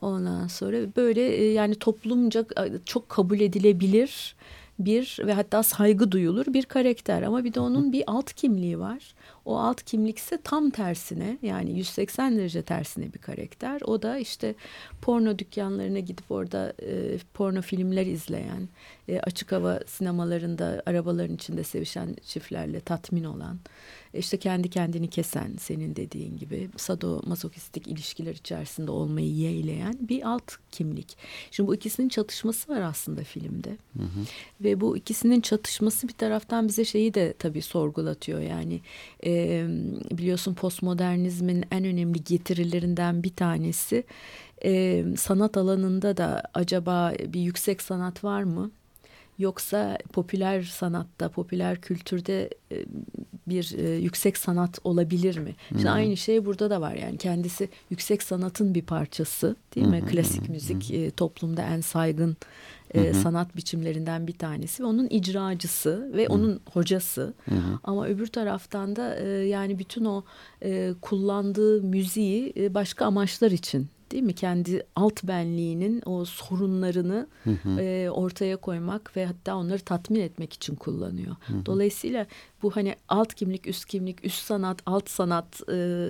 [0.00, 2.44] Ondan sonra böyle e, yani toplumca
[2.84, 4.36] çok kabul edilebilir
[4.78, 9.14] bir ve hatta saygı duyulur bir karakter ama bir de onun bir alt kimliği var.
[9.44, 13.80] O alt kimlik ise tam tersine yani 180 derece tersine bir karakter.
[13.84, 14.54] O da işte
[15.02, 18.68] porno dükkanlarına gidip orada e, porno filmler izleyen,
[19.08, 23.58] e, açık hava sinemalarında arabaların içinde sevişen çiftlerle tatmin olan,
[24.14, 31.16] işte kendi kendini kesen senin dediğin gibi sadomasokistik ilişkiler içerisinde olmayı yeğleyen bir alt kimlik.
[31.50, 33.70] Şimdi bu ikisinin çatışması var aslında filmde.
[33.96, 34.24] Hı hı.
[34.60, 38.40] Ve bu ikisinin çatışması bir taraftan bize şeyi de tabii sorgulatıyor.
[38.40, 38.80] Yani
[39.26, 39.64] e,
[40.10, 44.04] biliyorsun postmodernizmin en önemli getirilerinden bir tanesi
[44.64, 48.70] e, sanat alanında da acaba bir yüksek sanat var mı?
[49.38, 52.50] yoksa popüler sanatta, popüler kültürde
[53.48, 55.54] bir yüksek sanat olabilir mi?
[55.68, 55.86] Hmm.
[55.86, 60.00] aynı şey burada da var yani kendisi yüksek sanatın bir parçası değil mi?
[60.00, 60.08] Hmm.
[60.08, 62.36] Klasik müzik toplumda en saygın
[62.94, 66.34] e, sanat biçimlerinden bir tanesi ve onun icracısı ve hmm.
[66.34, 67.34] onun hocası.
[67.44, 67.56] Hmm.
[67.84, 70.24] Ama öbür taraftan da e, yani bütün o
[70.62, 74.34] e, kullandığı müziği e, başka amaçlar için değil mi?
[74.34, 77.80] Kendi alt benliğinin o sorunlarını hı hı.
[77.80, 81.36] E, ortaya koymak ve hatta onları tatmin etmek için kullanıyor.
[81.46, 81.66] Hı hı.
[81.66, 82.26] Dolayısıyla
[82.62, 86.08] bu hani alt kimlik, üst kimlik, üst sanat, alt sanat e,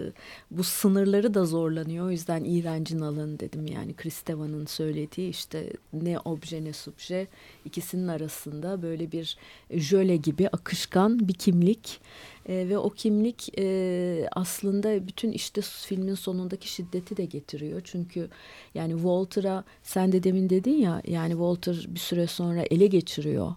[0.51, 2.07] bu sınırları da zorlanıyor.
[2.07, 7.27] O yüzden iğrencin alın dedim yani Kristeva'nın söylediği işte ne obje ne subje
[7.65, 9.37] ikisinin arasında böyle bir
[9.71, 12.01] jöle gibi akışkan bir kimlik
[12.49, 17.81] e, ve o kimlik e, aslında bütün işte filmin sonundaki şiddeti de getiriyor.
[17.85, 18.29] Çünkü
[18.75, 23.55] yani Walter'a sen de demin dedin ya yani Walter bir süre sonra ele geçiriyor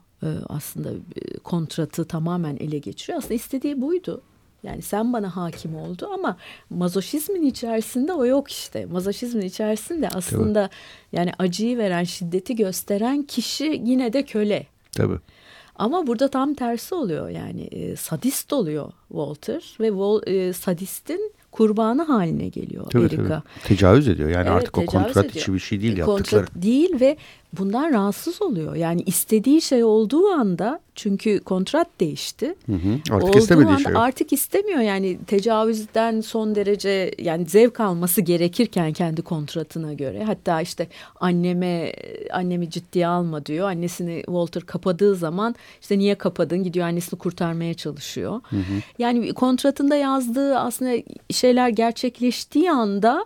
[0.49, 3.19] aslında e, kontratı tamamen ele geçiriyor.
[3.19, 4.21] Aslında istediği buydu.
[4.63, 6.37] Yani sen bana hakim oldu ama
[6.69, 8.85] mazoşizmin içerisinde o yok işte.
[8.85, 11.19] Mazoşizmin içerisinde aslında Tabii.
[11.19, 14.67] yani acıyı veren, şiddeti gösteren kişi yine de köle.
[14.91, 15.19] Tabii.
[15.75, 22.03] Ama burada tam tersi oluyor yani e, sadist oluyor Walter ve Wol, e, sadistin kurbanı
[22.03, 23.27] haline geliyor tabii, Erika.
[23.27, 23.67] Tabii.
[23.67, 25.41] Tecavüz ediyor yani evet, artık o kontrat ediyor.
[25.41, 26.45] içi bir şey değil e, yaptıkları.
[26.45, 27.17] Kontrat değil ve
[27.53, 28.75] bundan rahatsız oluyor.
[28.75, 32.55] Yani istediği şey olduğu anda çünkü kontrat değişti.
[32.65, 32.99] Hı hı.
[33.11, 34.01] Artık olduğu istemediği anda şey yok.
[34.01, 40.23] Artık istemiyor yani tecavüzden son derece yani zevk alması gerekirken kendi kontratına göre.
[40.23, 40.87] Hatta işte
[41.19, 41.93] anneme
[42.33, 43.67] annemi ciddiye alma diyor.
[43.67, 48.41] Annesini Walter kapadığı zaman işte niye kapadın gidiyor annesini kurtarmaya çalışıyor.
[48.49, 48.61] Hı hı.
[48.99, 53.25] Yani kontratında yazdığı aslında şeyler gerçekleştiği anda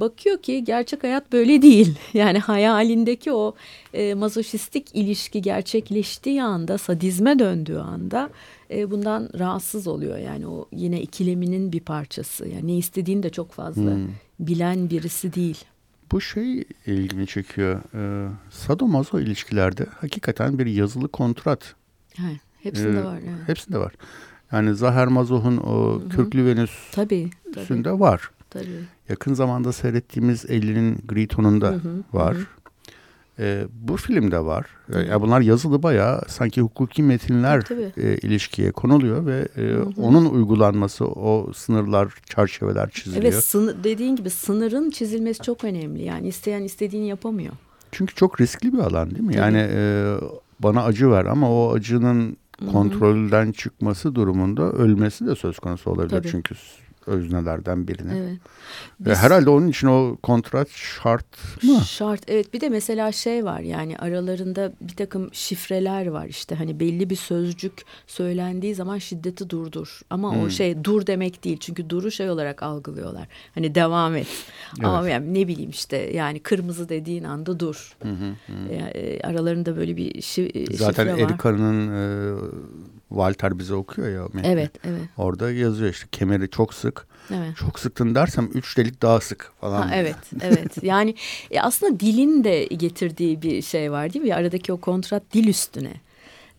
[0.00, 1.94] bakıyor ki gerçek hayat böyle değil.
[2.14, 3.54] Yani hayalindeki o
[3.94, 8.30] e, mazoşistik ilişki gerçekleştiği anda, sadizme döndüğü anda
[8.70, 10.18] e, bundan rahatsız oluyor.
[10.18, 12.48] Yani o yine ikileminin bir parçası.
[12.48, 14.08] Yani ne istediğini de çok fazla hmm.
[14.38, 15.64] bilen birisi değil.
[16.12, 17.80] Bu şey ilgimi çekiyor.
[17.94, 21.74] Ee, sadomazo ilişkilerde hakikaten bir yazılı kontrat.
[22.20, 23.18] Evet, hepsinde ee, var.
[23.18, 23.48] Evet.
[23.48, 23.92] Hepsinde var.
[24.52, 26.08] Yani Zaher Mazoh'un o Hı-hı.
[26.08, 28.00] Kürklü Venüs tabii, tabii.
[28.00, 28.30] var.
[28.50, 28.84] Tabii.
[29.08, 32.36] Yakın zamanda seyrettiğimiz Ellinin Gri tonunda hı hı, var.
[32.36, 32.46] Hı.
[33.38, 34.66] E, bu filmde var.
[34.94, 37.64] E, bunlar yazılı bayağı sanki hukuki metinler
[37.96, 40.02] e, ilişkiye konuluyor ve e, hı hı.
[40.02, 43.32] onun uygulanması, o sınırlar, çerçeveler çiziliyor.
[43.32, 46.02] Evet, sınır, dediğin gibi sınırın çizilmesi çok önemli.
[46.02, 47.52] Yani isteyen istediğini yapamıyor.
[47.92, 49.32] Çünkü çok riskli bir alan değil mi?
[49.32, 49.40] Tabii.
[49.40, 50.14] Yani e,
[50.60, 52.36] bana acı ver ama o acının
[52.72, 56.10] kontrolden çıkması durumunda ölmesi de söz konusu olabilir.
[56.10, 56.28] Tabii.
[56.28, 56.54] Çünkü
[57.06, 58.12] öznelerden birini.
[58.18, 58.38] Evet.
[59.00, 61.24] Ve herhalde onun için o kontrat şart
[61.62, 61.80] mı?
[61.86, 66.80] Şart evet bir de mesela şey var yani aralarında bir takım şifreler var işte hani
[66.80, 67.72] belli bir sözcük
[68.06, 70.00] söylendiği zaman şiddeti durdur.
[70.10, 70.42] Ama hmm.
[70.42, 73.28] o şey dur demek değil çünkü duru şey olarak algılıyorlar.
[73.54, 74.26] Hani devam et.
[74.76, 74.84] Evet.
[74.84, 77.96] Ama yani ne bileyim işte yani kırmızı dediğin anda dur.
[78.02, 78.74] Hı hı hı.
[78.74, 80.92] E, aralarında böyle bir şi, Zaten şifre var.
[80.92, 82.36] Zaten Erika'nın e,
[83.10, 84.22] Walter bize okuyor ya.
[84.32, 84.52] Metni.
[84.52, 85.02] Evet, evet.
[85.16, 87.06] Orada yazıyor işte kemeri çok sık.
[87.30, 87.56] Evet.
[87.56, 89.88] Çok sıktın dersem üç delik daha sık falan.
[89.88, 90.82] Ha, evet, evet.
[90.82, 91.14] Yani
[91.50, 94.34] e, aslında dilin de getirdiği bir şey var değil mi?
[94.34, 95.92] Aradaki o kontrat dil üstüne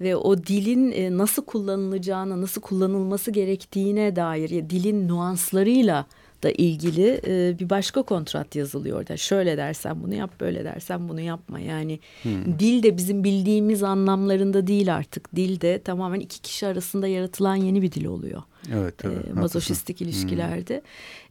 [0.01, 6.05] ve o dilin e, nasıl kullanılacağına, nasıl kullanılması gerektiğine dair ya dilin nuanslarıyla
[6.43, 9.17] da ilgili e, bir başka kontrat yazılıyor orada.
[9.17, 11.59] Şöyle dersen bunu yap, böyle dersen bunu yapma.
[11.59, 12.59] Yani hmm.
[12.59, 15.35] dil de bizim bildiğimiz anlamlarında değil artık.
[15.35, 18.41] Dil de tamamen iki kişi arasında yaratılan yeni bir dil oluyor.
[18.69, 19.27] Evet, evet.
[19.29, 20.05] E, mazoşistik haklısın.
[20.05, 20.81] ilişkilerde.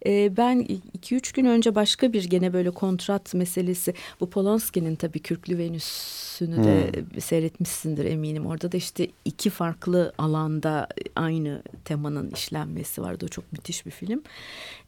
[0.03, 0.13] Hmm.
[0.13, 0.59] E, ben
[0.95, 3.95] iki üç gün önce başka bir gene böyle kontrat meselesi.
[4.21, 7.21] Bu Polonski'nin tabii Kürklü Venüs'ünü de hmm.
[7.21, 8.47] seyretmişsindir eminim.
[8.47, 13.25] Orada da işte iki farklı alanda aynı temanın işlenmesi vardı.
[13.25, 14.23] O çok müthiş bir film.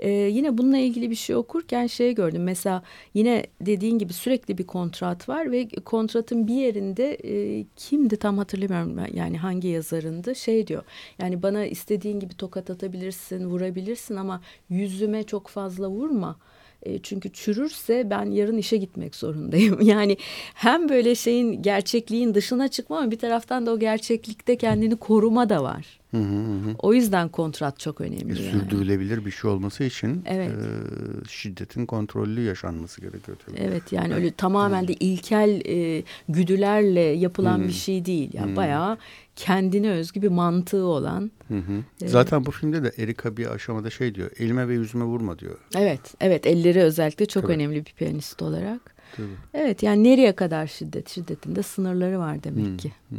[0.01, 2.43] E, yine bununla ilgili bir şey okurken şey gördüm.
[2.43, 2.83] Mesela
[3.15, 9.17] yine dediğin gibi sürekli bir kontrat var ve kontratın bir yerinde e, kimdi tam hatırlamıyorum
[9.17, 10.83] yani hangi yazarındı şey diyor.
[11.19, 14.41] Yani bana istediğin gibi bir tokat atabilirsin, vurabilirsin ama
[14.71, 16.37] yüzüme çok fazla vurma.
[16.83, 19.79] E, çünkü çürürse ben yarın işe gitmek zorundayım.
[19.93, 20.17] Yani
[20.55, 25.63] hem böyle şeyin gerçekliğin dışına çıkma ama bir taraftan da o gerçeklikte kendini koruma da
[25.63, 26.01] var.
[26.11, 26.75] Hı hı hı.
[26.79, 28.33] O yüzden kontrat çok önemli.
[28.33, 29.27] E, sürdürülebilir yani.
[29.27, 30.51] bir şey olması için evet.
[30.51, 33.37] e, şiddetin kontrollü yaşanması gerekiyor.
[33.47, 33.57] Tabii.
[33.61, 37.69] Evet yani öyle tamamen de ilkel e, güdülerle yapılan hı.
[37.69, 38.31] bir şey değil.
[38.33, 38.57] Yani hı.
[38.57, 38.99] bayağı
[39.37, 41.31] kendine özgü bir mantığı olan.
[41.49, 41.85] Hı hı.
[42.03, 44.31] E, Zaten bu filmde de Erika bir aşamada şey diyor.
[44.39, 45.59] Elime ve yüzüme vurma diyor.
[45.77, 47.53] Evet, evet elleri özellikle çok Tabii.
[47.53, 48.95] önemli bir piyanist olarak.
[49.17, 49.27] Tabii.
[49.55, 51.09] Evet yani nereye kadar şiddet?
[51.09, 52.93] Şiddetin de sınırları var demek hmm, ki.
[53.09, 53.19] Hmm.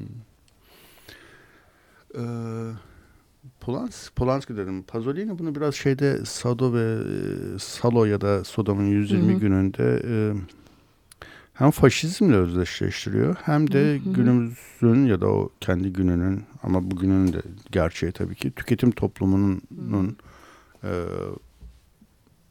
[2.15, 2.21] Ee,
[3.61, 4.83] Polans, Polanski dedim.
[4.83, 6.97] Pasolini bunu biraz şeyde Sado ve
[7.55, 9.39] e, Salo ya da Sodom'un 120 hı hı.
[9.39, 10.13] gününde e,
[11.53, 14.13] hem faşizmle özdeşleştiriyor hem de hı hı.
[14.13, 20.17] günümüzün ya da o kendi gününün ama bugünün de gerçeği tabii ki tüketim toplumunun
[20.83, 20.91] e,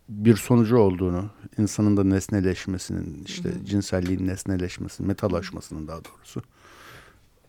[0.08, 3.64] bir sonucu olduğunu, insanın da nesneleşmesinin, işte hı hı.
[3.64, 6.42] cinselliğin nesneleşmesinin, metalaşmasının daha doğrusu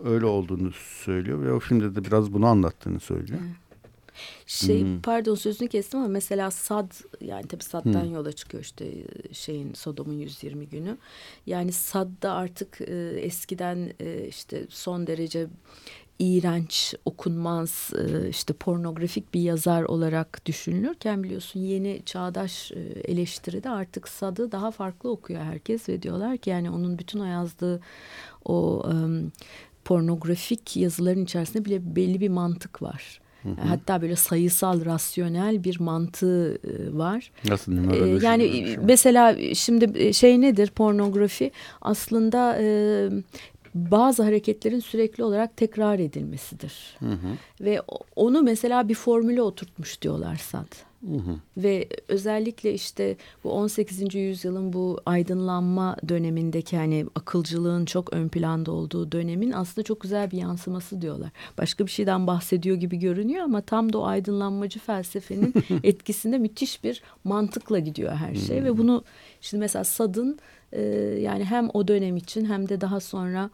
[0.04, 0.72] öyle olduğunu
[1.06, 3.40] söylüyor ve o filmde de biraz bunu anlattığını söylüyor.
[4.46, 5.02] Şey hmm.
[5.02, 8.14] pardon sözünü kestim ama mesela Sad yani tabii Sad'dan hmm.
[8.14, 10.98] yola çıkıyor işte e, şeyin Sodom'un 120 günü.
[11.46, 15.48] Yani Sad'da artık e, eskiden e, işte son derece
[16.20, 24.08] iğrenç, okunmaz, e, işte pornografik bir yazar olarak düşünülürken biliyorsun yeni çağdaş e, eleştiride artık
[24.08, 27.82] Sad'ı daha farklı okuyor herkes ve diyorlar ki yani onun bütün o yazdığı
[28.46, 28.84] o
[29.86, 33.22] pornografik yazıların içerisinde bile belli bir mantık var.
[33.44, 33.68] Hı hı.
[33.68, 36.58] Hatta böyle sayısal, rasyonel bir mantığı
[36.92, 37.32] var.
[37.46, 41.52] Nasıl ee, Yani mesela şimdi şey nedir pornografi?
[41.82, 43.10] Aslında e,
[43.76, 46.96] bazı hareketlerin sürekli olarak tekrar edilmesidir.
[47.00, 47.38] Hı hı.
[47.62, 47.82] Ve
[48.16, 50.93] onu mesela bir formüle oturtmuş diyorlar Sad.
[51.08, 51.36] Hı hı.
[51.58, 54.16] Ve özellikle işte bu 18.
[54.16, 60.38] yüzyılın bu aydınlanma dönemindeki hani akılcılığın çok ön planda olduğu dönemin aslında çok güzel bir
[60.38, 61.30] yansıması diyorlar.
[61.58, 67.04] Başka bir şeyden bahsediyor gibi görünüyor ama tam da o aydınlanmacı felsefenin etkisinde müthiş bir
[67.24, 68.58] mantıkla gidiyor her şey.
[68.58, 68.66] Hı hı.
[68.66, 69.04] Ve bunu
[69.42, 70.40] şimdi mesela Sad'ın
[70.72, 70.82] e,
[71.22, 73.50] yani hem o dönem için hem de daha sonra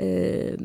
[0.00, 0.56] e,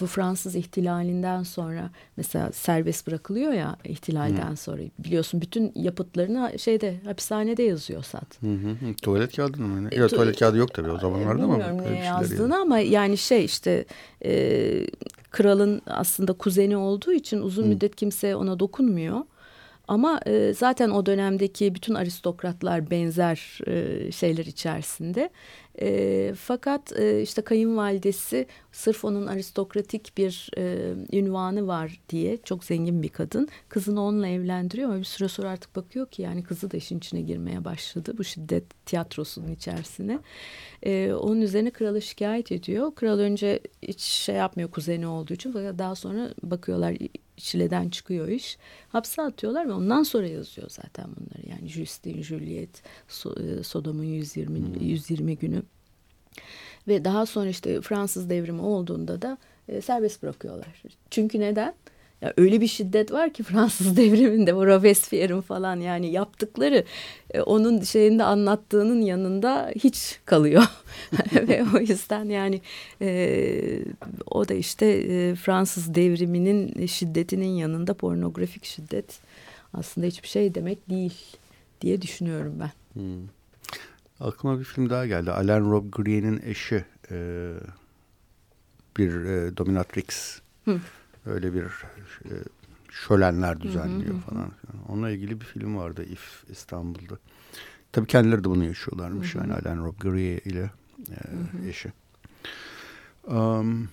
[0.00, 4.56] bu Fransız ihtilalinden sonra mesela serbest bırakılıyor ya ihtilalden hı.
[4.56, 8.42] sonra biliyorsun bütün yapıtlarını şeyde hapishanede yazıyor Sat.
[8.42, 8.94] Hı hı.
[9.02, 9.88] Tuvalet kağıdı mı?
[9.92, 11.54] E, Yok tu tuvalet kağıdı yok tabii o zamanlarda ama.
[11.54, 12.56] Bilmiyorum ne yazdığını yani.
[12.56, 13.84] ama yani şey işte
[14.24, 14.86] e,
[15.30, 17.68] kralın aslında kuzeni olduğu için uzun hı.
[17.68, 19.20] müddet kimse ona dokunmuyor.
[19.88, 25.30] Ama e, zaten o dönemdeki bütün aristokratlar benzer e, şeyler içerisinde.
[25.80, 33.02] E, fakat e, işte kayınvalidesi sırf onun aristokratik bir e, ünvanı var diye çok zengin
[33.02, 33.48] bir kadın.
[33.68, 37.20] Kızını onunla evlendiriyor ama bir süre sonra artık bakıyor ki yani kızı da işin içine
[37.20, 38.14] girmeye başladı.
[38.18, 40.18] Bu şiddet tiyatrosunun içerisine.
[40.82, 42.94] E, onun üzerine kralı şikayet ediyor.
[42.94, 46.96] Kral önce hiç şey yapmıyor kuzeni olduğu için fakat daha sonra bakıyorlar
[47.36, 48.58] çileden çıkıyor iş.
[48.88, 51.48] Hapse atıyorlar ve ondan sonra yazıyor zaten bunları.
[51.50, 52.82] Yani Justin, Juliet,
[53.62, 54.80] Sodom'un 120 hmm.
[54.80, 55.62] 120 günü.
[56.88, 60.82] Ve daha sonra işte Fransız devrimi olduğunda da e, serbest bırakıyorlar.
[61.10, 61.74] Çünkü neden?
[62.22, 66.84] Ya öyle bir şiddet var ki Fransız devriminde bu Robespierre'in falan yani yaptıkları
[67.30, 70.62] e, onun şeyinde anlattığının yanında hiç kalıyor.
[71.32, 72.60] Ve o yüzden yani
[73.02, 73.82] e,
[74.30, 79.20] o da işte e, Fransız devriminin şiddetinin yanında pornografik şiddet
[79.74, 81.14] aslında hiçbir şey demek değil
[81.80, 83.00] diye düşünüyorum ben.
[83.00, 83.35] Hmm.
[84.20, 85.30] Aklıma bir film daha geldi.
[85.30, 87.52] Alain Rob Grier'in eşi e,
[88.96, 90.40] bir e, dominatrix.
[90.64, 90.80] Hı
[91.26, 91.64] öyle bir
[92.24, 92.32] e,
[92.90, 94.20] şölenler düzenliyor hı hı.
[94.20, 94.50] falan.
[94.88, 97.18] Onunla ilgili bir film vardı If İstanbul'da.
[97.92, 99.34] Tabii kendileri de bunu yaşıyorlarmış.
[99.34, 99.42] Hı hı.
[99.42, 100.70] Yani Alain Rob Grier ile
[101.10, 101.68] e, hı hı.
[101.68, 101.92] eşi.
[103.26, 103.88] Um,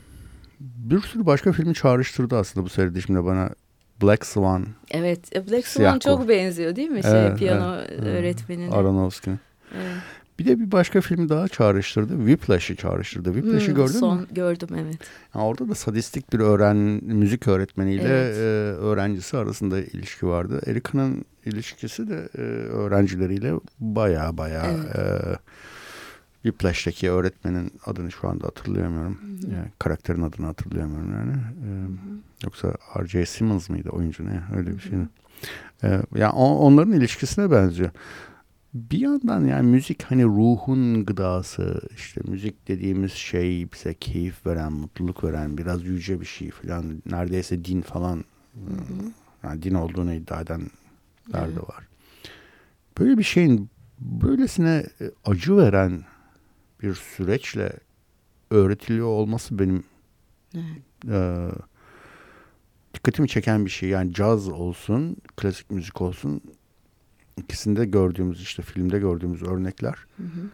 [0.59, 3.49] bir sürü başka filmi çağrıştırdı aslında bu seyredişimde bana.
[4.01, 4.67] Black Swan.
[4.91, 7.03] Evet, e, Black Swan çok benziyor değil mi?
[7.03, 8.73] Şey, evet, piyano evet, öğretmenine.
[8.73, 9.37] Aronofsky.
[9.73, 10.01] Evet.
[10.39, 12.17] Bir de bir başka film daha çağrıştırdı.
[12.17, 13.33] Whiplash'ı çağrıştırdı.
[13.33, 14.27] Whiplash'ı hmm, gördün son, mü?
[14.31, 14.97] Gördüm evet.
[15.35, 18.35] Yani orada da sadistik bir öğren müzik öğretmeniyle evet.
[18.37, 18.39] e,
[18.81, 20.61] öğrencisi arasında ilişki vardı.
[20.65, 24.95] Erica'nın ilişkisi de e, öğrencileriyle baya baya evet.
[24.95, 25.37] e,
[26.43, 29.13] Whiplash'taki öğretmenin adını şu anda hatırlayamıyorum.
[29.21, 31.33] Hı Yani karakterin adını hatırlayamıyorum yani.
[31.33, 31.69] E,
[32.43, 33.25] yoksa R.J.
[33.25, 34.41] Simmons mıydı oyuncu ne?
[34.57, 34.99] Öyle bir şey.
[35.83, 37.89] E, yani onların ilişkisine benziyor
[38.73, 45.23] bir yandan yani müzik hani ruhun gıdası işte müzik dediğimiz şey bize keyif veren mutluluk
[45.23, 48.15] veren biraz yüce bir şey falan neredeyse din falan
[48.53, 49.11] hı hı.
[49.43, 51.87] Yani din olduğunu iddia edenler de var.
[52.99, 53.69] Böyle bir şeyin
[53.99, 56.03] böylesine e, acı veren
[56.81, 57.73] bir süreçle
[58.51, 59.83] öğretiliyor olması benim
[61.09, 61.47] e,
[62.93, 63.89] dikkatimi çeken bir şey.
[63.89, 66.41] Yani caz olsun, klasik müzik olsun
[67.37, 69.95] ikisinde gördüğümüz işte filmde gördüğümüz örnekler.
[70.17, 70.49] Hı hı.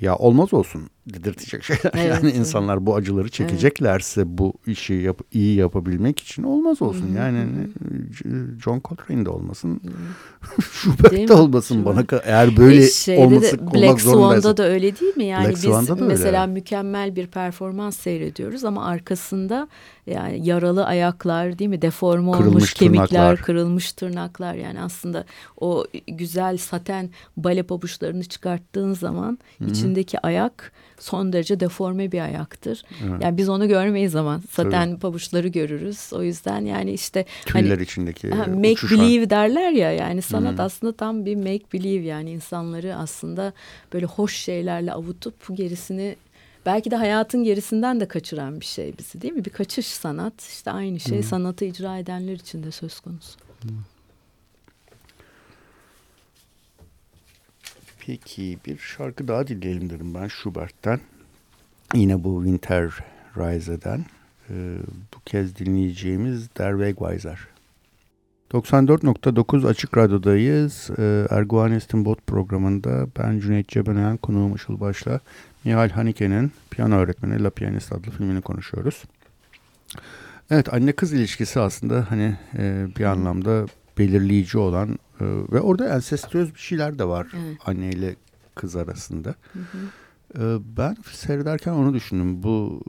[0.00, 0.90] Ya olmaz olsun.
[1.06, 1.90] Dedirtecek şeyler.
[1.94, 2.36] Evet, yani evet.
[2.36, 4.30] insanlar bu acıları çekeceklerse evet.
[4.30, 7.08] bu işi yap, iyi yapabilmek için olmaz olsun.
[7.08, 7.16] Hı-hı.
[7.16, 7.46] Yani
[8.64, 9.80] John Coltrane'de olmasın.
[10.70, 15.24] Schubert olmasın Şu bana eğer böyle olması de, Black Swan'da da öyle değil mi?
[15.24, 16.52] Yani Black biz mesela öyle.
[16.52, 19.68] mükemmel bir performans seyrediyoruz ama arkasında
[20.06, 21.82] yani yaralı ayaklar değil mi?
[21.82, 23.36] Deforme kırılmış olmuş kemikler, tırnaklar.
[23.36, 24.54] kırılmış tırnaklar.
[24.54, 25.24] Yani aslında
[25.60, 29.70] o güzel saten bale pabuçlarını çıkarttığın zaman Hı-hı.
[29.70, 30.72] içindeki ayak
[31.02, 32.82] son derece deforme bir ayaktır.
[33.08, 33.22] Evet.
[33.22, 35.00] Yani biz onu görmeyiz ama saten Tabii.
[35.00, 36.12] pabuçları görürüz.
[36.12, 39.00] O yüzden yani işte Tüyler hani, içindeki make uçuşlar.
[39.00, 40.64] believe derler ya yani sanat hmm.
[40.64, 43.52] aslında tam bir make believe yani insanları aslında
[43.92, 46.16] böyle hoş şeylerle avutup gerisini
[46.66, 49.44] belki de hayatın gerisinden de kaçıran bir şey bizi değil mi?
[49.44, 51.22] Bir kaçış sanat işte aynı şey hmm.
[51.22, 53.38] sanatı icra edenler için de söz konusu.
[53.62, 53.70] Hmm.
[58.10, 61.00] Peki bir şarkı daha dinleyelim dedim ben Schubert'ten.
[61.94, 63.04] Yine bu Winter
[63.36, 64.04] Rise'den.
[64.50, 64.76] Ee,
[65.14, 67.38] bu kez dinleyeceğimiz Der Wegweiser.
[68.52, 70.90] 94.9 Açık Radyo'dayız.
[70.98, 75.20] Ee, Erguvanestin Bot programında ben Cüneyt Cebenayan, konuğum Işıl Baş'la
[75.64, 79.04] Mihail Hanike'nin Piyano Öğretmeni La Pianist adlı filmini konuşuyoruz.
[80.50, 83.66] Evet anne kız ilişkisi aslında hani e, bir anlamda
[83.98, 87.58] belirleyici olan ee, ve orada ensestöz bir şeyler de var evet.
[87.66, 88.16] anneyle
[88.54, 89.34] kız arasında.
[89.52, 89.78] Hı hı.
[90.38, 92.42] Ee, ben seyrederken onu düşündüm.
[92.42, 92.82] Bu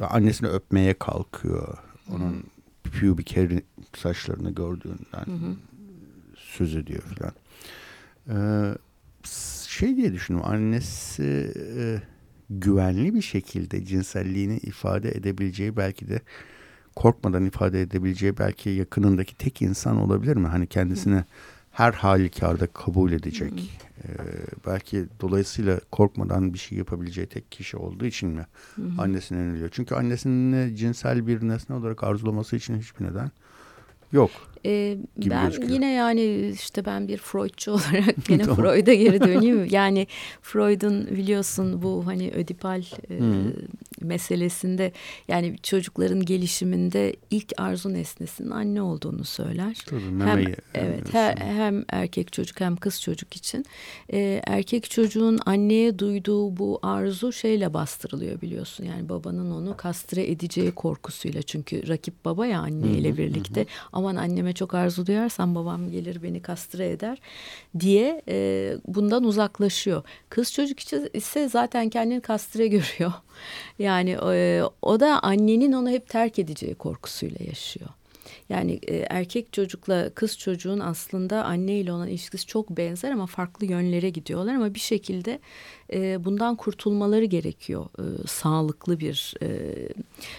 [0.00, 1.78] e, annesini öpmeye kalkıyor.
[2.10, 2.44] Onun
[2.84, 3.62] pubic hair
[3.96, 5.56] saçlarını gördüğünden hı hı.
[6.36, 7.32] söz ediyor falan.
[8.28, 8.74] Ee,
[9.68, 10.44] şey diye düşündüm.
[10.44, 12.02] Annesi e,
[12.50, 16.20] güvenli bir şekilde cinselliğini ifade edebileceği belki de
[16.96, 20.46] korkmadan ifade edebileceği belki yakınındaki tek insan olabilir mi?
[20.46, 21.24] Hani kendisini
[21.70, 23.80] her halükarda kabul edecek.
[24.04, 24.08] Ee,
[24.66, 28.46] belki dolayısıyla korkmadan bir şey yapabileceği tek kişi olduğu için mi
[28.98, 29.68] annesine yeniliyor?
[29.72, 33.30] Çünkü annesinin cinsel bir nesne olarak arzulaması için hiçbir neden
[34.12, 34.30] yok.
[34.66, 35.72] Ee, ben gözüküyor.
[35.72, 38.56] yine yani işte ben bir Freudçu olarak yine tamam.
[38.56, 39.66] Freud'a geri döneyim.
[39.70, 40.06] yani
[40.42, 43.18] Freud'un biliyorsun bu hani ödipal e,
[44.00, 44.92] meselesinde
[45.28, 49.76] yani çocukların gelişiminde ilk arzu nesnesinin anne olduğunu söyler.
[49.86, 53.64] Tabii, memeyi, hem evet her, hem erkek çocuk hem kız çocuk için
[54.12, 58.84] ee, erkek çocuğun anneye duyduğu bu arzu şeyle bastırılıyor biliyorsun.
[58.84, 64.74] Yani babanın onu kastre edeceği korkusuyla çünkü rakip baba ya anneyle birlikte aman anneme çok
[64.74, 67.18] arzu duyarsam babam gelir beni kastre eder
[67.80, 70.02] diye e, bundan uzaklaşıyor.
[70.28, 70.78] Kız çocuk
[71.14, 73.12] ise zaten kendini kastre görüyor.
[73.78, 77.88] Yani e, o da annenin onu hep terk edeceği korkusuyla yaşıyor.
[78.48, 83.66] Yani e, erkek çocukla kız çocuğun aslında anne ile olan ilişkisi çok benzer ama farklı
[83.66, 85.38] yönlere gidiyorlar ama bir şekilde
[85.92, 87.86] e, bundan kurtulmaları gerekiyor.
[87.98, 89.48] E, sağlıklı bir e,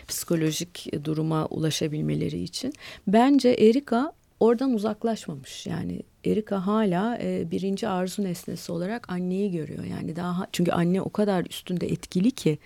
[0.08, 2.74] psikolojik duruma ulaşabilmeleri için.
[3.08, 5.68] Bence Erika oradan uzaklaşmamış.
[5.68, 9.84] Yani Erika hala e, birinci arzu nesnesi olarak anneyi görüyor.
[9.84, 12.58] Yani daha çünkü anne o kadar üstünde etkili ki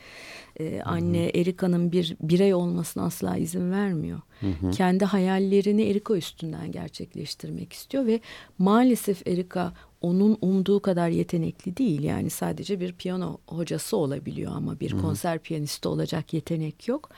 [0.60, 4.22] e, anne Erika'nın bir birey olmasına asla izin vermiyor.
[4.40, 4.72] Hı hı.
[4.72, 8.20] Kendi hayallerini Erika üstünden gerçekleştirmek istiyor ve
[8.58, 12.04] maalesef Erika onun umduğu kadar yetenekli değil.
[12.04, 15.02] Yani sadece bir piyano hocası olabiliyor ama bir hı hı.
[15.02, 17.10] konser piyanisti olacak yetenek yok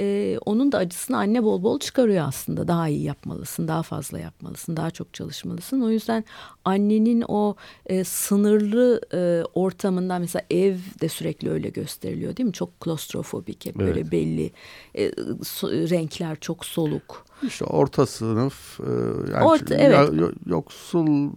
[0.00, 2.68] e, onun da acısını anne bol bol çıkarıyor aslında.
[2.68, 5.80] Daha iyi yapmalısın, daha fazla yapmalısın, daha çok çalışmalısın.
[5.80, 6.24] O yüzden
[6.64, 7.56] annenin o
[7.86, 12.52] e, sınırlı e, ortamından mesela ev de sürekli öyle gösteriliyor değil mi?
[12.52, 13.86] Çok klostrofobik, hep evet.
[13.86, 14.50] böyle belli
[14.98, 15.12] e,
[15.44, 17.27] so, renkler çok soluk.
[17.46, 18.90] İşte orta sınıf e,
[19.32, 20.10] yani orta, evet.
[20.46, 21.30] yoksul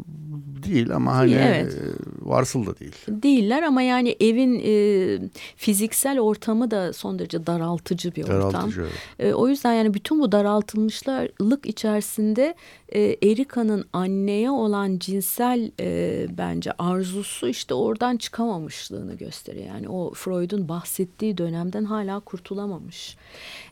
[0.63, 1.73] değil ama hani evet.
[1.73, 1.85] E,
[2.21, 2.95] varsıl da değil.
[3.07, 8.89] Değiller ama yani evin e, fiziksel ortamı da son derece daraltıcı bir daraltıcı, ortam.
[9.19, 9.31] Evet.
[9.31, 12.55] E, o yüzden yani bütün bu daraltılmışlık içerisinde
[12.89, 19.65] e, Erika'nın anneye olan cinsel e, bence arzusu işte oradan çıkamamışlığını gösteriyor.
[19.65, 23.17] Yani o Freud'un bahsettiği dönemden hala kurtulamamış.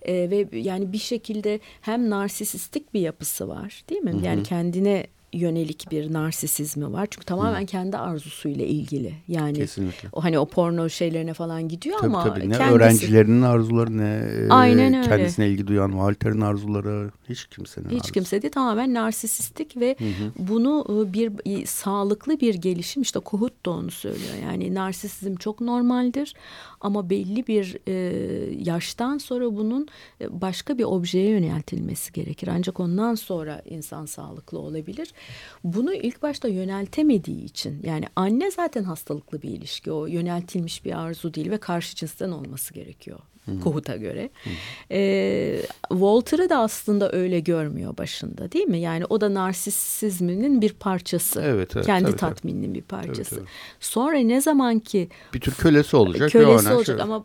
[0.01, 4.11] E, ve yani bir şekilde hem narsisistik bir yapısı var değil mi?
[4.11, 4.25] Hı hı.
[4.25, 7.07] Yani kendine yönelik bir narsisizmi var.
[7.11, 7.65] Çünkü tamamen Hı.
[7.65, 9.13] kendi arzusuyla ilgili.
[9.27, 10.09] Yani Kesinlikle.
[10.13, 12.49] o hani o porno şeylerine falan gidiyor tabii, ama tabii.
[12.49, 12.75] ne kendisi...
[12.75, 15.07] öğrencilerinin arzuları ne Aynen öyle.
[15.07, 18.13] kendisine ilgi duyan Walter'in arzuları hiç kimsenin Hiç arzusu.
[18.13, 20.31] kimse değil tamamen narsisistik ve hı hı.
[20.49, 21.31] bunu ıı, bir
[21.65, 24.33] sağlıklı bir gelişim işte Kohut da onu söylüyor.
[24.43, 26.33] Yani narsisizm çok normaldir
[26.81, 27.93] ama belli bir e,
[28.63, 29.87] yaştan sonra bunun
[30.21, 32.49] e, başka bir objeye yöneltilmesi gerekir.
[32.51, 35.13] Ancak ondan sonra insan sağlıklı olabilir.
[35.63, 41.33] Bunu ilk başta yöneltemediği için yani anne zaten hastalıklı bir ilişki o yöneltilmiş bir arzu
[41.33, 43.19] değil ve karşı cinsten olması gerekiyor.
[43.63, 44.29] Kohut'a göre.
[44.91, 48.79] E, Walter'ı da aslında öyle görmüyor başında değil mi?
[48.79, 51.41] Yani o da narsisizminin bir parçası.
[51.41, 53.29] Evet, evet, Kendi tabii, tatmininin bir parçası.
[53.29, 53.49] Tabii, tabii.
[53.79, 56.31] Sonra ne zaman ki bir tür kölesi olacak.
[56.31, 57.23] kölesi olacak şey- ama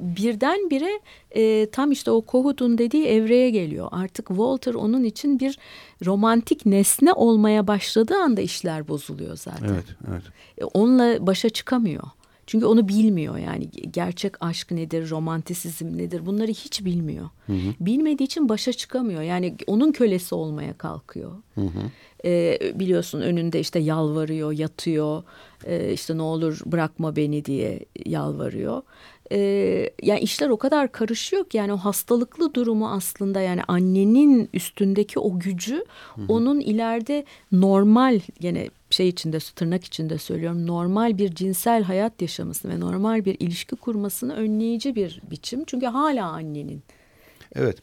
[0.00, 1.00] birdenbire
[1.30, 3.88] e, tam işte o Kohut'un dediği evreye geliyor.
[3.90, 5.58] Artık Walter onun için bir
[6.06, 9.68] romantik nesne olmaya başladığı anda işler bozuluyor zaten.
[9.68, 10.22] Evet, evet.
[10.58, 12.02] E, onunla başa çıkamıyor.
[12.50, 17.28] Çünkü onu bilmiyor yani gerçek aşk nedir, romantisizm nedir bunları hiç bilmiyor.
[17.80, 19.22] Bilmediği için başa çıkamıyor.
[19.22, 21.32] Yani onun kölesi olmaya kalkıyor.
[22.24, 25.22] E, biliyorsun önünde işte yalvarıyor, yatıyor.
[25.64, 28.82] E, işte ne olur bırakma beni diye yalvarıyor.
[29.32, 29.38] E,
[30.02, 35.38] yani işler o kadar karışıyor ki yani o hastalıklı durumu aslında yani annenin üstündeki o
[35.38, 35.84] gücü
[36.28, 42.80] onun ileride normal gene şey içinde tırnak içinde söylüyorum normal bir cinsel hayat yaşamasını ve
[42.80, 45.64] normal bir ilişki kurmasını önleyici bir biçim.
[45.64, 46.82] Çünkü hala annenin.
[47.54, 47.78] Evet.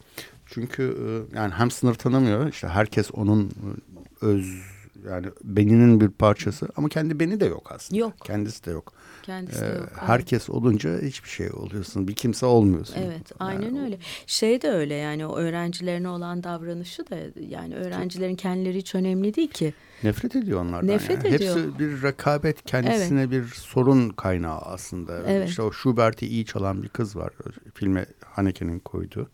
[0.45, 2.49] Çünkü e, yani hem sınır tanımıyor.
[2.49, 4.76] işte herkes onun e, öz
[5.09, 7.99] yani beninin bir parçası ama kendi beni de yok aslında.
[7.99, 8.13] Yok.
[8.23, 8.93] Kendisi de yok.
[9.23, 9.77] Kendisi de Ee, yok.
[9.91, 9.91] Evet.
[9.95, 12.07] herkes olunca hiçbir şey oluyorsun.
[12.07, 12.95] Bir kimse olmuyorsun.
[13.05, 13.97] Evet, aynen Yani öyle.
[14.27, 17.15] Şey de öyle yani o öğrencilerine olan davranışı da
[17.49, 19.73] yani öğrencilerin kendileri hiç önemli değil ki.
[20.03, 20.87] Nefret ediyor onlardan.
[20.87, 21.35] Nefret yani.
[21.35, 21.55] ediyor.
[21.57, 25.23] Hepsi bir rekabet kendisine bir sorun kaynağı aslında.
[25.27, 25.49] Evet.
[25.49, 27.33] İşte o Schubert'i iyi çalan bir kız var.
[27.73, 29.29] Filme Haneke'nin koyduğu.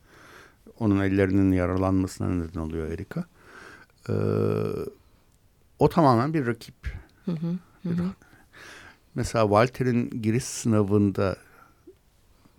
[0.80, 3.26] Onun ellerinin yaralanmasına neden oluyor Erika.
[4.10, 4.14] Ee,
[5.84, 6.76] o tamamen bir rakip.
[7.86, 8.00] Bir-
[9.16, 11.36] Mesela Walter'in giriş sınavında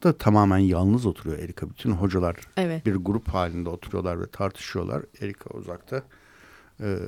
[0.02, 1.70] da tamamen yalnız oturuyor Erika.
[1.70, 2.86] Bütün hocalar Evet.
[2.86, 5.02] bir grup halinde oturuyorlar ve tartışıyorlar.
[5.20, 6.02] Erika uzakta
[6.80, 6.98] e,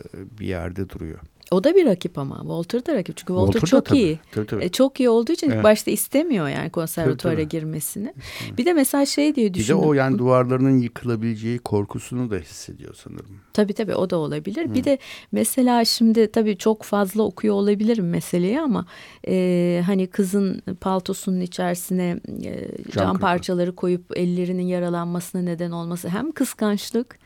[0.40, 1.18] bir yerde duruyor.
[1.50, 2.36] O da bir rakip ama.
[2.38, 3.16] Walter da rakip.
[3.16, 3.98] Çünkü Walter, Walter çok tabii.
[3.98, 4.18] iyi.
[4.32, 4.64] Tabii, tabii.
[4.64, 5.64] E, çok iyi olduğu için Evet.
[5.64, 7.48] başta istemiyor yani konservatuvara Tabii, tabii.
[7.60, 8.14] girmesini.
[8.58, 9.78] Bir de mesela şey diye Bir de düşündüm.
[9.80, 13.40] o yani duvarlarının yıkılabileceği korkusunu da hissediyor sanırım.
[13.52, 14.74] Tabii tabii o da olabilir.
[14.74, 14.98] Bir de
[15.32, 18.86] mesela şimdi tabii çok fazla okuyor olabilirim meseleyi ama
[19.28, 22.52] e, hani kızın paltosunun içerisine e,
[22.92, 23.18] cam, kırıklığı.
[23.20, 27.18] parçaları koyup ellerinin yaralanmasına neden olması hem kıskançlık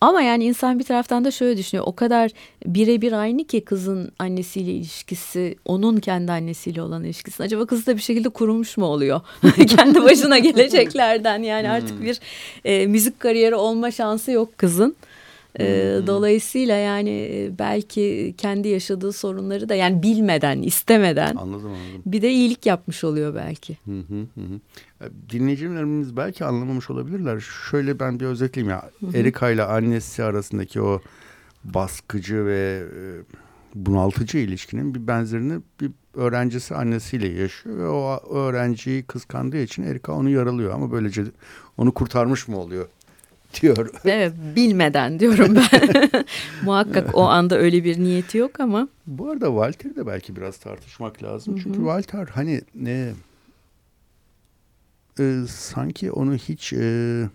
[0.00, 1.86] ama yani insan bir taraftan da şöyle düşünüyor.
[1.88, 2.30] O kadar
[2.66, 7.42] birebir aynı ki kızın annesiyle ilişkisi, onun kendi annesiyle olan ilişkisi.
[7.42, 9.20] Acaba kız da bir şekilde kurumuş mu oluyor?
[9.66, 12.20] kendi başına geleceklerden yani artık bir
[12.64, 14.96] e, müzik kariyeri olma şansı yok kızın.
[15.60, 15.64] E,
[16.06, 22.02] dolayısıyla yani e, belki kendi yaşadığı sorunları da yani bilmeden, istemeden Anladım anladım.
[22.06, 23.76] bir de iyilik yapmış oluyor belki.
[23.84, 24.40] Hı hı hı.
[24.40, 24.60] hı.
[25.00, 27.40] E, Dinleyicilerimiz belki anlamamış olabilirler.
[27.70, 28.90] Şöyle ben bir özetleyeyim ya.
[29.14, 31.00] Erika ile annesi arasındaki o
[31.74, 33.02] baskıcı ve e,
[33.74, 40.30] bunaltıcı ilişkinin bir benzerini bir öğrencisi annesiyle yaşıyor ve o öğrenciyi kıskandığı için Erika onu
[40.30, 41.24] yaralıyor ama böylece
[41.76, 42.88] onu kurtarmış mı oluyor
[43.60, 43.90] diyor.
[44.04, 46.10] Evet bilmeden diyorum ben.
[46.62, 48.88] Muhakkak o anda öyle bir niyeti yok ama.
[49.06, 51.60] Bu arada Walter'i de belki biraz tartışmak lazım.
[51.62, 53.12] Çünkü Walter hani ne
[55.20, 57.28] e, sanki onu hiç e,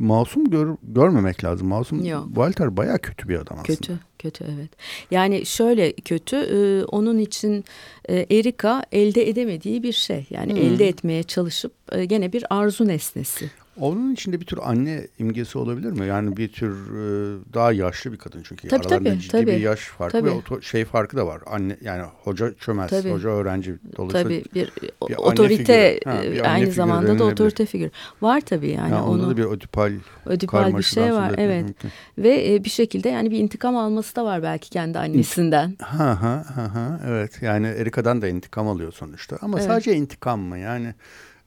[0.00, 1.68] masum gör, görmemek lazım.
[1.68, 2.26] Masum Yok.
[2.26, 3.76] Walter baya kötü bir adam aslında.
[3.76, 4.70] Kötü, kötü evet.
[5.10, 7.64] Yani şöyle kötü, e, onun için
[8.08, 10.26] e, Erika elde edemediği bir şey.
[10.30, 13.50] Yani elde etmeye çalışıp e, gene bir arzu nesnesi.
[13.80, 16.06] Onun içinde bir tür anne imgesi olabilir mi?
[16.06, 19.46] Yani bir tür e, daha yaşlı bir kadın çünkü Tabii, aralarında tabii, ciddi tabii.
[19.46, 20.28] bir yaş farkı Tabii.
[20.28, 21.40] ve oto- şey farkı da var.
[21.46, 23.10] Anne yani hoca çömez, Tabii.
[23.10, 24.72] hoca öğrenci dolayısıyla Tabii bir,
[25.08, 26.16] bir otorite figürü.
[26.16, 27.90] Ha, bir e, aynı zamanda da otorite figür.
[28.22, 29.92] Var tabii yani, yani onda onu da bir ödipal
[30.26, 31.64] ödipal bir şey var evet.
[31.64, 31.90] mümkün.
[32.18, 35.76] Ve e, bir şekilde yani bir intikam alması da var belki kendi annesinden.
[35.80, 39.68] Ha ha ha ha evet yani Erika'dan da intikam alıyor sonuçta ama Evet.
[39.68, 40.94] sadece intikam mı yani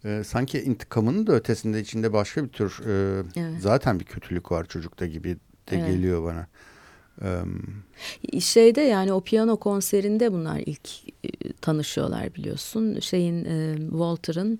[0.05, 3.61] e, sanki intikamının da ötesinde içinde başka bir tür e, Evet.
[3.61, 5.35] zaten bir kötülük var çocukta gibi
[5.69, 5.85] de Evet.
[5.87, 6.47] geliyor bana.
[8.39, 10.89] Şeyde yani o piyano konserinde bunlar ilk
[11.61, 12.99] tanışıyorlar biliyorsun.
[12.99, 13.45] Şeyin
[13.89, 14.59] Walter'ın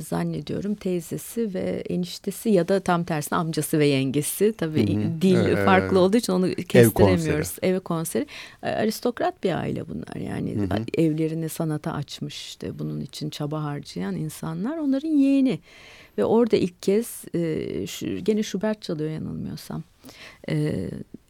[0.00, 4.52] zannediyorum teyzesi ve eniştesi ya da tam tersine amcası ve yengesi.
[4.58, 5.22] Tabii Hı hı.
[5.22, 5.96] dil Evet, farklı evet.
[5.98, 7.56] olduğu için onu kestiremiyoruz.
[7.62, 8.26] Ev konseri.
[8.62, 10.84] E, Aristokrat bir aile bunlar yani Hı hı.
[11.02, 15.58] evlerini sanata açmış işte bunun için çaba harcayan insanlar onların yeğeni.
[16.18, 17.24] Ve orada ilk kez
[18.22, 19.82] gene Schubert çalıyor yanılmıyorsam.
[20.48, 20.88] E,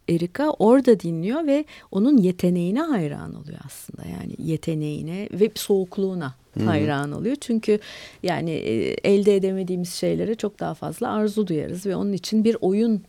[0.09, 4.09] Erika orada dinliyor ve onun yeteneğine hayran oluyor aslında.
[4.09, 6.35] Yani yeteneğine ve soğukluğuna
[6.65, 7.37] hayran oluyor.
[7.41, 7.79] Çünkü
[8.23, 8.73] yani e,
[9.13, 13.03] elde edemediğimiz şeylere çok daha fazla arzu duyarız ve onun için bir oyun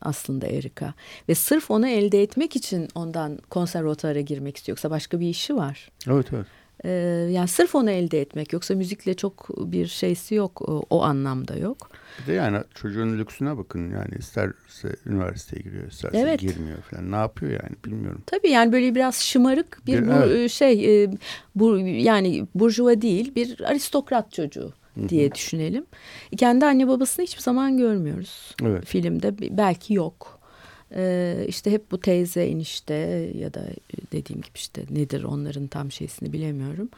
[0.00, 0.94] aslında Erika.
[1.28, 4.76] Ve sırf onu elde etmek için ondan konservatuara girmek istiyor.
[4.76, 5.90] Yoksa başka bir işi var.
[6.08, 6.46] Evet evet.
[6.84, 6.90] Ee,
[7.30, 11.90] yani sırf onu elde etmek yoksa müzikle çok bir şeysi yok o, o anlamda yok.
[12.22, 16.40] Bir de yani çocuğun lüksüne bakın yani isterse üniversiteye giriyor isterse evet.
[16.40, 18.22] girmiyor falan ne yapıyor yani bilmiyorum.
[18.26, 20.50] Tabii yani böyle biraz şımarık bir, bir bu, evet.
[20.50, 21.10] şey e,
[21.54, 24.72] bu yani burjuva değil bir aristokrat çocuğu
[25.08, 25.34] diye Hı-hı.
[25.34, 25.86] düşünelim.
[26.36, 28.86] Kendi anne babasını hiçbir zaman görmüyoruz evet.
[28.86, 30.41] filmde belki yok.
[30.96, 32.94] Ee, işte hep bu teyze enişte
[33.38, 33.62] ya da
[34.12, 36.88] dediğim gibi işte nedir onların tam şeysini bilemiyorum.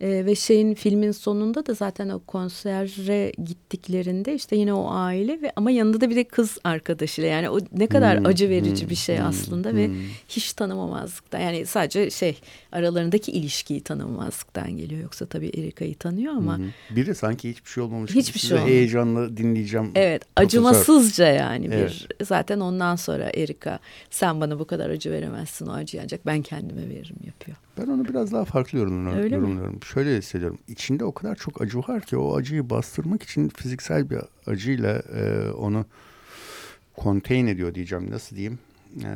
[0.00, 5.52] E, ve şeyin filmin sonunda da zaten o konsere gittiklerinde işte yine o aile ve
[5.56, 8.90] ama yanında da bir de kız arkadaşıyla yani o ne kadar hmm, acı verici hmm,
[8.90, 9.76] bir şey hmm, aslında hmm.
[9.76, 9.90] ve
[10.28, 12.38] hiç tanımamazlıktan yani sadece şey
[12.72, 16.66] aralarındaki ilişkiyi tanımamazlıktan geliyor yoksa tabii Erika'yı tanıyor ama hmm.
[16.90, 18.72] biri sanki hiçbir şey olmamış hiçbir şey olmamış.
[18.72, 19.90] heyecanla dinleyeceğim.
[19.94, 20.46] Evet profesör.
[20.46, 22.06] acımasızca yani evet.
[22.18, 23.78] bir zaten ondan sonra Erika
[24.10, 27.56] sen bana bu kadar acı veremezsin o acıyı ancak ben kendime veririm yapıyor.
[27.78, 29.22] Ben onu biraz daha farklı yorumluyorum.
[29.22, 29.74] Öyle yorumluyorum.
[29.74, 29.80] Mi?
[29.84, 30.58] Şöyle hissediyorum.
[30.68, 35.50] İçinde o kadar çok acı var ki o acıyı bastırmak için fiziksel bir acıyla e,
[35.50, 35.84] onu
[37.02, 38.10] contain ediyor diyeceğim.
[38.10, 38.58] Nasıl diyeyim?
[39.04, 39.10] E,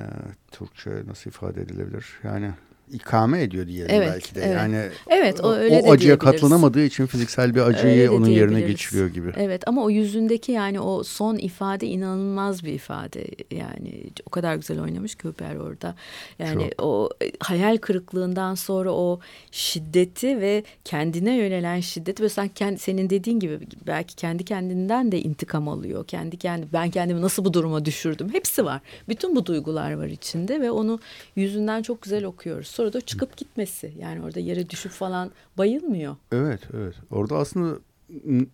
[0.50, 2.06] Türkçe nasıl ifade edilebilir?
[2.24, 2.50] Yani
[2.92, 4.40] ikame ediyor diyelim evet, belki de.
[4.44, 4.56] Evet.
[4.56, 9.32] Yani evet, o, öyle o acıya katlanamadığı için fiziksel bir acıyı onun yerine geçiriyor gibi.
[9.36, 13.26] Evet ama o yüzündeki yani o son ifade inanılmaz bir ifade.
[13.50, 15.94] Yani o kadar güzel oynamış Hüper orada.
[16.38, 16.86] Yani Çok.
[16.86, 19.20] o hayal kırıklığından sonra o
[19.50, 25.20] şiddeti ve kendine yönelen şiddeti ve sen kendi, senin dediğin gibi belki kendi kendinden de
[25.20, 26.06] intikam alıyor.
[26.06, 28.28] Kendi kendi ben kendimi nasıl bu duruma düşürdüm.
[28.32, 28.80] Hepsi var.
[29.08, 31.00] Bütün bu duygular var içinde ve onu
[31.36, 33.92] yüzünden çok güzel okuyoruz sonra da çıkıp gitmesi.
[33.98, 36.16] Yani orada yere düşüp falan bayılmıyor.
[36.32, 36.94] Evet, evet.
[37.10, 37.78] Orada aslında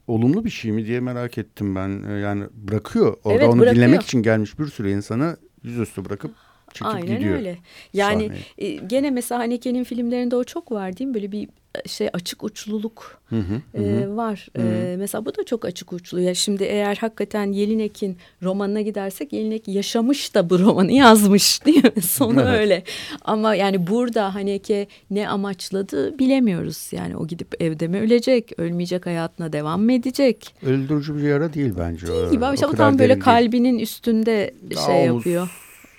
[0.07, 2.03] olumlu bir şey mi diye merak ettim ben.
[2.09, 3.17] Ee, yani bırakıyor.
[3.25, 3.77] Orada evet, onu bırakıyor.
[3.77, 6.31] dinlemek için gelmiş bir sürü insanı yüzüstü bırakıp
[6.73, 7.21] çekip Aynen gidiyor.
[7.21, 7.59] Aynen öyle.
[7.93, 11.15] Yani e, gene mesela Haneke'nin filmlerinde o çok var değil mi?
[11.15, 11.49] Böyle bir
[11.87, 14.49] şey açık uçluluk hı hı, e, var.
[14.57, 14.67] Hı hı.
[14.67, 16.21] E, mesela bu da çok açık uçlu.
[16.21, 22.03] Ya şimdi eğer hakikaten Yelinek'in romanına gidersek Yelinek yaşamış da bu romanı yazmış değil mi?
[22.03, 22.61] Sonu evet.
[22.61, 22.83] öyle.
[23.25, 26.89] Ama yani burada Haneke ne amaçladı bilemiyoruz.
[26.93, 30.55] Yani o gidip evde mi ölecek, ölmeyecek hayatına devam mı edecek?
[30.63, 32.07] Öldürücü bir yara değil bence.
[32.07, 33.83] Değil gibi ama işte tam böyle kalbinin değil.
[33.83, 35.49] üstünde Daha şey yapıyor.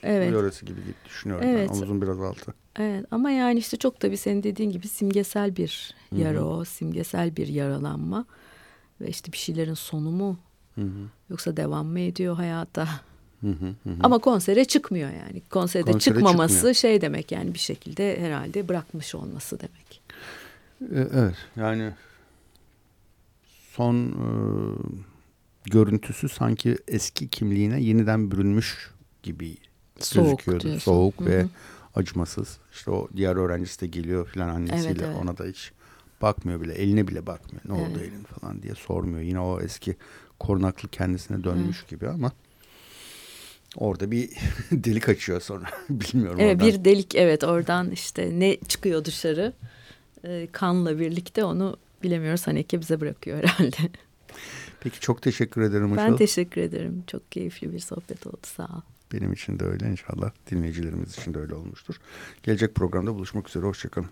[0.03, 0.31] Evet.
[0.31, 1.47] Yöresi gibi düşünüyorum.
[1.49, 1.69] Evet.
[1.69, 1.75] Ben.
[1.75, 2.53] Omuzun biraz altı.
[2.79, 6.45] Evet ama yani işte çok tabii senin dediğin gibi simgesel bir yara Hı-hı.
[6.45, 6.65] o.
[6.65, 8.25] Simgesel bir yaralanma.
[9.01, 10.37] Ve işte bir şeylerin sonu mu?
[10.75, 11.07] Hı-hı.
[11.29, 12.87] Yoksa devam mı ediyor hayata?
[13.41, 13.95] Hı hı hı.
[14.03, 15.41] Ama konsere çıkmıyor yani.
[15.49, 16.75] Konserde konsere çıkmaması çıkmıyor.
[16.75, 20.01] şey demek yani bir şekilde herhalde bırakmış olması demek.
[20.81, 21.93] E, evet yani
[23.71, 24.27] son e,
[25.65, 28.91] görüntüsü sanki eski kimliğine yeniden bürünmüş
[29.23, 29.57] gibi
[29.99, 30.63] Soğuk gözüküyordu.
[30.63, 30.91] Diyorsun.
[30.91, 31.49] Soğuk Hı-hı.
[31.95, 32.57] Acımasız.
[32.71, 35.17] İşte o diğer öğrencisi de geliyor filan annesiyle evet, evet.
[35.21, 35.71] ona da hiç
[36.21, 36.73] bakmıyor bile.
[36.73, 37.61] Eline bile bakmıyor.
[37.65, 37.91] Ne evet.
[37.91, 39.21] oldu elin falan diye sormuyor.
[39.21, 39.95] Yine o eski
[40.39, 41.89] korunaklı kendisine dönmüş evet.
[41.89, 42.31] gibi ama
[43.75, 44.29] orada bir
[44.71, 45.65] delik açıyor sonra.
[45.89, 46.67] Bilmiyorum evet, oradan.
[46.67, 49.53] Bir delik evet oradan işte ne çıkıyor dışarı
[50.23, 52.47] e, kanla birlikte onu bilemiyoruz.
[52.47, 53.77] Haneke bize bırakıyor herhalde.
[54.79, 57.03] Peki çok teşekkür ederim Ben teşekkür ederim.
[57.07, 58.37] Çok keyifli bir sohbet oldu.
[58.43, 58.81] Sağ ol.
[59.13, 61.95] Benim için de öyle inşallah dinleyicilerimiz için de öyle olmuştur.
[62.43, 63.65] Gelecek programda buluşmak üzere.
[63.65, 64.09] Hoşçakalın.